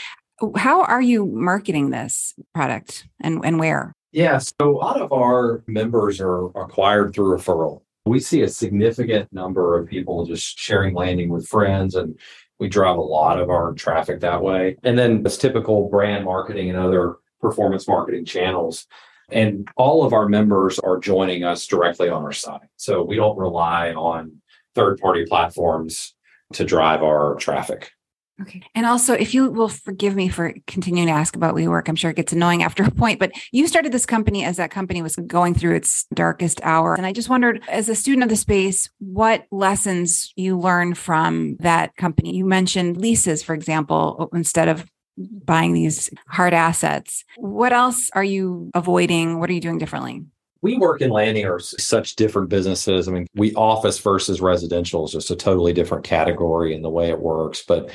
How 0.55 0.83
are 0.83 1.01
you 1.01 1.25
marketing 1.25 1.89
this 1.89 2.33
product 2.53 3.05
and, 3.21 3.43
and 3.43 3.59
where? 3.59 3.93
Yeah, 4.13 4.37
so 4.37 4.53
a 4.61 4.77
lot 4.77 5.01
of 5.01 5.11
our 5.11 5.63
members 5.67 6.21
are 6.21 6.45
acquired 6.57 7.13
through 7.13 7.37
referral. 7.37 7.81
We 8.05 8.19
see 8.19 8.41
a 8.41 8.49
significant 8.49 9.31
number 9.31 9.77
of 9.77 9.87
people 9.87 10.25
just 10.25 10.59
sharing 10.59 10.93
landing 10.93 11.29
with 11.29 11.47
friends 11.47 11.95
and 11.95 12.19
we 12.59 12.67
drive 12.67 12.97
a 12.97 13.01
lot 13.01 13.39
of 13.39 13.49
our 13.49 13.73
traffic 13.73 14.19
that 14.19 14.41
way. 14.41 14.77
And 14.83 14.97
then 14.97 15.23
it's 15.25 15.37
typical 15.37 15.89
brand 15.89 16.25
marketing 16.25 16.69
and 16.69 16.77
other 16.77 17.15
performance 17.41 17.87
marketing 17.87 18.25
channels. 18.25 18.87
And 19.29 19.67
all 19.77 20.05
of 20.05 20.13
our 20.13 20.27
members 20.27 20.79
are 20.79 20.99
joining 20.99 21.43
us 21.43 21.65
directly 21.65 22.09
on 22.09 22.23
our 22.23 22.33
site. 22.33 22.61
So 22.77 23.03
we 23.03 23.15
don't 23.15 23.37
rely 23.37 23.93
on 23.93 24.41
third 24.75 24.99
party 24.99 25.25
platforms 25.25 26.13
to 26.53 26.65
drive 26.65 27.03
our 27.03 27.35
traffic. 27.35 27.91
Okay. 28.41 28.63
And 28.73 28.85
also, 28.85 29.13
if 29.13 29.33
you 29.33 29.51
will 29.51 29.69
forgive 29.69 30.15
me 30.15 30.27
for 30.27 30.53
continuing 30.65 31.07
to 31.07 31.13
ask 31.13 31.35
about 31.35 31.53
WeWork, 31.53 31.87
I'm 31.87 31.95
sure 31.95 32.09
it 32.09 32.15
gets 32.15 32.33
annoying 32.33 32.63
after 32.63 32.83
a 32.83 32.89
point, 32.89 33.19
but 33.19 33.31
you 33.51 33.67
started 33.67 33.91
this 33.91 34.07
company 34.07 34.43
as 34.43 34.57
that 34.57 34.71
company 34.71 35.03
was 35.03 35.15
going 35.15 35.53
through 35.53 35.75
its 35.75 36.05
darkest 36.13 36.59
hour. 36.63 36.95
And 36.95 37.05
I 37.05 37.13
just 37.13 37.29
wondered, 37.29 37.61
as 37.69 37.89
a 37.89 37.95
student 37.95 38.23
of 38.23 38.29
the 38.29 38.35
space, 38.35 38.89
what 38.97 39.45
lessons 39.51 40.33
you 40.35 40.57
learned 40.57 40.97
from 40.97 41.57
that 41.59 41.95
company? 41.95 42.35
You 42.35 42.45
mentioned 42.45 42.97
leases, 42.97 43.43
for 43.43 43.53
example, 43.53 44.29
instead 44.33 44.67
of 44.67 44.85
buying 45.15 45.73
these 45.73 46.09
hard 46.27 46.55
assets. 46.55 47.23
What 47.37 47.71
else 47.71 48.09
are 48.13 48.23
you 48.23 48.71
avoiding? 48.73 49.39
What 49.39 49.49
are 49.49 49.53
you 49.53 49.61
doing 49.61 49.77
differently? 49.77 50.23
WeWork 50.63 51.01
in 51.01 51.09
landing 51.09 51.45
are 51.45 51.59
such 51.59 52.15
different 52.15 52.49
businesses. 52.49 53.07
I 53.07 53.11
mean, 53.11 53.27
we 53.35 53.53
office 53.53 53.99
versus 53.99 54.41
residential 54.41 55.05
is 55.05 55.11
just 55.11 55.31
a 55.31 55.35
totally 55.35 55.73
different 55.73 56.05
category 56.05 56.73
in 56.73 56.81
the 56.81 56.89
way 56.89 57.09
it 57.09 57.19
works. 57.19 57.63
But 57.67 57.89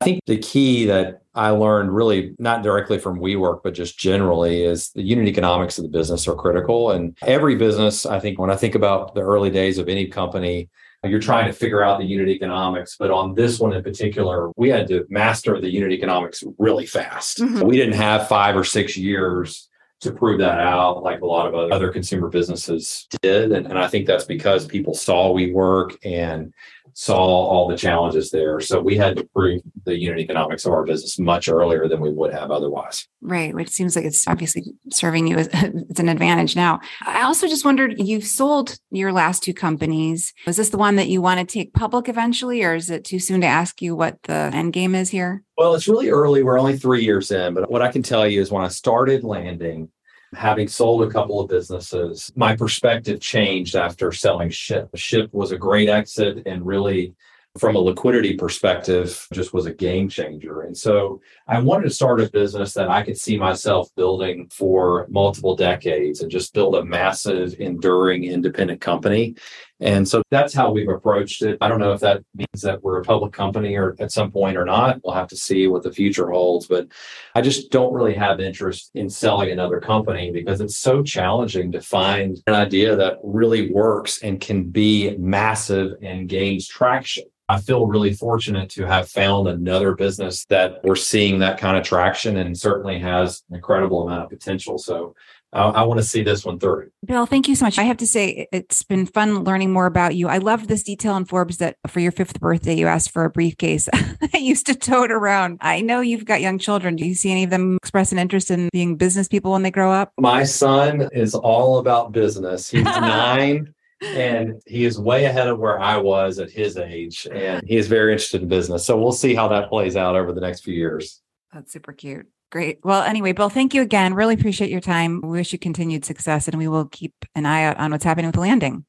I 0.00 0.04
think 0.04 0.20
the 0.26 0.38
key 0.38 0.86
that 0.86 1.22
I 1.34 1.50
learned 1.50 1.94
really 1.94 2.34
not 2.38 2.62
directly 2.62 2.98
from 2.98 3.18
WeWork, 3.18 3.62
but 3.64 3.74
just 3.74 3.98
generally 3.98 4.62
is 4.62 4.90
the 4.90 5.02
unit 5.02 5.26
economics 5.26 5.78
of 5.78 5.82
the 5.82 5.90
business 5.90 6.28
are 6.28 6.36
critical. 6.36 6.92
And 6.92 7.16
every 7.22 7.56
business, 7.56 8.06
I 8.06 8.20
think 8.20 8.38
when 8.38 8.50
I 8.50 8.56
think 8.56 8.74
about 8.74 9.14
the 9.14 9.22
early 9.22 9.50
days 9.50 9.78
of 9.78 9.88
any 9.88 10.06
company, 10.06 10.68
you're 11.02 11.20
trying 11.20 11.46
to 11.46 11.52
figure 11.52 11.82
out 11.82 11.98
the 11.98 12.06
unit 12.06 12.28
economics. 12.28 12.96
But 12.96 13.10
on 13.10 13.34
this 13.34 13.58
one 13.58 13.72
in 13.72 13.82
particular, 13.82 14.50
we 14.56 14.68
had 14.68 14.86
to 14.88 15.04
master 15.10 15.60
the 15.60 15.70
unit 15.70 15.92
economics 15.92 16.42
really 16.58 16.86
fast. 16.86 17.38
Mm-hmm. 17.38 17.66
We 17.66 17.76
didn't 17.76 17.94
have 17.94 18.28
five 18.28 18.56
or 18.56 18.64
six 18.64 18.96
years 18.96 19.68
to 20.00 20.12
prove 20.12 20.38
that 20.38 20.60
out 20.60 21.02
like 21.02 21.20
a 21.20 21.26
lot 21.26 21.46
of 21.46 21.72
other 21.72 21.90
consumer 21.90 22.28
businesses 22.28 23.06
did. 23.22 23.52
And, 23.52 23.66
and 23.66 23.78
I 23.78 23.88
think 23.88 24.06
that's 24.06 24.24
because 24.24 24.66
people 24.66 24.94
saw 24.94 25.34
WeWork 25.34 25.96
and 26.04 26.52
saw 26.94 27.16
all 27.16 27.68
the 27.68 27.76
challenges 27.76 28.30
there. 28.30 28.60
So 28.60 28.80
we 28.80 28.96
had 28.96 29.16
to 29.16 29.24
prove 29.34 29.62
the 29.84 29.98
unit 29.98 30.20
economics 30.20 30.64
of 30.64 30.72
our 30.72 30.84
business 30.84 31.18
much 31.18 31.48
earlier 31.48 31.88
than 31.88 32.00
we 32.00 32.10
would 32.10 32.32
have 32.32 32.50
otherwise. 32.50 33.06
Right. 33.20 33.52
Which 33.52 33.68
seems 33.68 33.96
like 33.96 34.04
it's 34.04 34.26
obviously 34.28 34.62
serving 34.90 35.26
you 35.26 35.36
as 35.36 35.48
it's 35.52 36.00
an 36.00 36.08
advantage 36.08 36.54
now. 36.54 36.80
I 37.04 37.22
also 37.22 37.48
just 37.48 37.64
wondered 37.64 37.98
you've 37.98 38.24
sold 38.24 38.78
your 38.90 39.12
last 39.12 39.42
two 39.42 39.54
companies. 39.54 40.32
Is 40.46 40.56
this 40.56 40.70
the 40.70 40.78
one 40.78 40.96
that 40.96 41.08
you 41.08 41.20
want 41.20 41.40
to 41.40 41.52
take 41.52 41.74
public 41.74 42.08
eventually, 42.08 42.62
or 42.62 42.74
is 42.74 42.90
it 42.90 43.04
too 43.04 43.18
soon 43.18 43.40
to 43.40 43.46
ask 43.46 43.82
you 43.82 43.96
what 43.96 44.22
the 44.24 44.50
end 44.54 44.72
game 44.72 44.94
is 44.94 45.10
here? 45.10 45.42
Well, 45.58 45.74
it's 45.74 45.88
really 45.88 46.10
early. 46.10 46.42
We're 46.42 46.58
only 46.58 46.78
three 46.78 47.04
years 47.04 47.30
in, 47.30 47.54
but 47.54 47.70
what 47.70 47.82
I 47.82 47.90
can 47.90 48.02
tell 48.02 48.26
you 48.26 48.40
is 48.40 48.50
when 48.50 48.64
I 48.64 48.68
started 48.68 49.24
landing, 49.24 49.88
having 50.34 50.68
sold 50.68 51.02
a 51.02 51.10
couple 51.10 51.40
of 51.40 51.48
businesses, 51.48 52.32
my 52.36 52.56
perspective 52.56 53.20
changed 53.20 53.76
after 53.76 54.12
selling 54.12 54.50
Shipt. 54.50 54.96
Shipt 54.96 55.32
was 55.32 55.52
a 55.52 55.58
great 55.58 55.88
exit 55.88 56.46
and 56.46 56.64
really 56.64 57.14
from 57.58 57.76
a 57.76 57.78
liquidity 57.78 58.34
perspective 58.34 59.28
just 59.32 59.54
was 59.54 59.66
a 59.66 59.72
game 59.72 60.08
changer 60.08 60.62
and 60.62 60.76
so 60.76 61.20
i 61.46 61.58
wanted 61.60 61.84
to 61.84 61.90
start 61.90 62.20
a 62.20 62.28
business 62.30 62.72
that 62.72 62.90
i 62.90 63.00
could 63.00 63.16
see 63.16 63.36
myself 63.36 63.88
building 63.94 64.48
for 64.48 65.06
multiple 65.08 65.54
decades 65.54 66.20
and 66.20 66.32
just 66.32 66.52
build 66.52 66.74
a 66.74 66.84
massive 66.84 67.54
enduring 67.60 68.24
independent 68.24 68.80
company 68.80 69.36
And 69.80 70.08
so 70.08 70.22
that's 70.30 70.54
how 70.54 70.70
we've 70.70 70.88
approached 70.88 71.42
it. 71.42 71.58
I 71.60 71.68
don't 71.68 71.80
know 71.80 71.92
if 71.92 72.00
that 72.00 72.22
means 72.34 72.62
that 72.62 72.82
we're 72.82 73.00
a 73.00 73.04
public 73.04 73.32
company 73.32 73.74
or 73.76 73.96
at 73.98 74.12
some 74.12 74.30
point 74.30 74.56
or 74.56 74.64
not. 74.64 75.00
We'll 75.02 75.14
have 75.14 75.28
to 75.28 75.36
see 75.36 75.66
what 75.66 75.82
the 75.82 75.92
future 75.92 76.30
holds. 76.30 76.66
But 76.66 76.88
I 77.34 77.40
just 77.40 77.70
don't 77.70 77.92
really 77.92 78.14
have 78.14 78.40
interest 78.40 78.92
in 78.94 79.10
selling 79.10 79.50
another 79.50 79.80
company 79.80 80.30
because 80.30 80.60
it's 80.60 80.76
so 80.76 81.02
challenging 81.02 81.72
to 81.72 81.80
find 81.80 82.40
an 82.46 82.54
idea 82.54 82.94
that 82.96 83.18
really 83.24 83.72
works 83.72 84.22
and 84.22 84.40
can 84.40 84.70
be 84.70 85.16
massive 85.18 85.94
and 86.02 86.28
gains 86.28 86.68
traction. 86.68 87.24
I 87.48 87.60
feel 87.60 87.86
really 87.86 88.14
fortunate 88.14 88.70
to 88.70 88.86
have 88.86 89.10
found 89.10 89.48
another 89.48 89.94
business 89.94 90.46
that 90.46 90.82
we're 90.82 90.96
seeing 90.96 91.40
that 91.40 91.58
kind 91.58 91.76
of 91.76 91.84
traction 91.84 92.38
and 92.38 92.58
certainly 92.58 92.98
has 93.00 93.42
an 93.50 93.56
incredible 93.56 94.08
amount 94.08 94.24
of 94.24 94.30
potential. 94.30 94.78
So 94.78 95.14
uh, 95.54 95.70
I 95.74 95.84
want 95.84 95.98
to 95.98 96.04
see 96.04 96.22
this 96.22 96.44
one 96.44 96.58
through. 96.58 96.90
Bill, 97.04 97.26
thank 97.26 97.48
you 97.48 97.54
so 97.54 97.64
much. 97.64 97.78
I 97.78 97.84
have 97.84 97.96
to 97.98 98.06
say, 98.06 98.48
it's 98.52 98.82
been 98.82 99.06
fun 99.06 99.44
learning 99.44 99.72
more 99.72 99.86
about 99.86 100.16
you. 100.16 100.28
I 100.28 100.38
loved 100.38 100.68
this 100.68 100.82
detail 100.82 101.16
in 101.16 101.24
Forbes 101.24 101.58
that 101.58 101.76
for 101.86 102.00
your 102.00 102.10
fifth 102.10 102.40
birthday, 102.40 102.74
you 102.74 102.88
asked 102.88 103.12
for 103.12 103.24
a 103.24 103.30
briefcase. 103.30 103.88
I 103.94 104.38
used 104.38 104.66
to 104.66 104.74
tote 104.74 105.12
around. 105.12 105.58
I 105.60 105.80
know 105.80 106.00
you've 106.00 106.24
got 106.24 106.40
young 106.40 106.58
children. 106.58 106.96
Do 106.96 107.06
you 107.06 107.14
see 107.14 107.30
any 107.30 107.44
of 107.44 107.50
them 107.50 107.76
express 107.76 108.10
an 108.10 108.18
interest 108.18 108.50
in 108.50 108.68
being 108.72 108.96
business 108.96 109.28
people 109.28 109.52
when 109.52 109.62
they 109.62 109.70
grow 109.70 109.92
up? 109.92 110.12
My 110.18 110.42
son 110.42 111.08
is 111.12 111.34
all 111.34 111.78
about 111.78 112.10
business. 112.10 112.68
He's 112.68 112.84
nine. 112.84 113.72
and 114.02 114.60
he 114.66 114.84
is 114.84 114.98
way 114.98 115.24
ahead 115.26 115.46
of 115.46 115.60
where 115.60 115.80
I 115.80 115.96
was 115.98 116.40
at 116.40 116.50
his 116.50 116.76
age, 116.76 117.28
and 117.32 117.62
he 117.64 117.76
is 117.76 117.86
very 117.86 118.12
interested 118.12 118.42
in 118.42 118.48
business. 118.48 118.84
So 118.84 118.98
we'll 119.00 119.12
see 119.12 119.34
how 119.34 119.48
that 119.48 119.68
plays 119.68 119.96
out 119.96 120.16
over 120.16 120.32
the 120.32 120.40
next 120.40 120.62
few 120.64 120.74
years. 120.74 121.22
That's 121.52 121.72
super 121.72 121.92
cute. 121.92 122.26
Great. 122.54 122.78
Well, 122.84 123.02
anyway, 123.02 123.32
Bill, 123.32 123.48
thank 123.48 123.74
you 123.74 123.82
again. 123.82 124.14
Really 124.14 124.34
appreciate 124.34 124.70
your 124.70 124.80
time. 124.80 125.20
We 125.22 125.30
wish 125.30 125.52
you 125.52 125.58
continued 125.58 126.04
success 126.04 126.46
and 126.46 126.56
we 126.56 126.68
will 126.68 126.84
keep 126.84 127.12
an 127.34 127.46
eye 127.46 127.64
out 127.64 127.78
on 127.78 127.90
what's 127.90 128.04
happening 128.04 128.26
with 128.26 128.36
the 128.36 128.42
landing. 128.42 128.84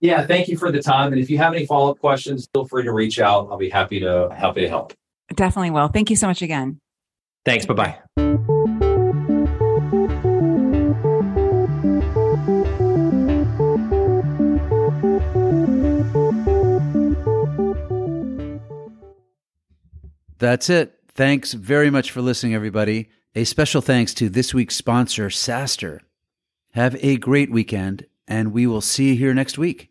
Yeah, 0.00 0.26
thank 0.26 0.48
you 0.48 0.58
for 0.58 0.72
the 0.72 0.82
time. 0.82 1.12
And 1.12 1.22
if 1.22 1.30
you 1.30 1.38
have 1.38 1.54
any 1.54 1.66
follow 1.66 1.92
up 1.92 2.00
questions, 2.00 2.48
feel 2.52 2.66
free 2.66 2.82
to 2.82 2.92
reach 2.92 3.20
out. 3.20 3.46
I'll 3.48 3.58
be 3.58 3.70
happy 3.70 4.00
to 4.00 4.28
happy 4.36 4.62
to 4.62 4.68
help. 4.68 4.92
Definitely 5.32 5.70
will. 5.70 5.86
Thank 5.86 6.10
you 6.10 6.16
so 6.16 6.26
much 6.26 6.42
again. 6.42 6.80
Thanks. 7.44 7.64
Bye 7.64 7.74
bye. 7.74 7.98
That's 20.40 20.68
it. 20.70 20.99
Thanks 21.20 21.52
very 21.52 21.90
much 21.90 22.10
for 22.10 22.22
listening, 22.22 22.54
everybody. 22.54 23.10
A 23.34 23.44
special 23.44 23.82
thanks 23.82 24.14
to 24.14 24.30
this 24.30 24.54
week's 24.54 24.74
sponsor, 24.74 25.28
SaaStr. 25.28 26.00
Have 26.72 26.96
a 27.04 27.18
great 27.18 27.50
weekend, 27.50 28.06
and 28.26 28.54
we 28.54 28.66
will 28.66 28.80
see 28.80 29.10
you 29.10 29.16
here 29.16 29.34
next 29.34 29.58
week. 29.58 29.90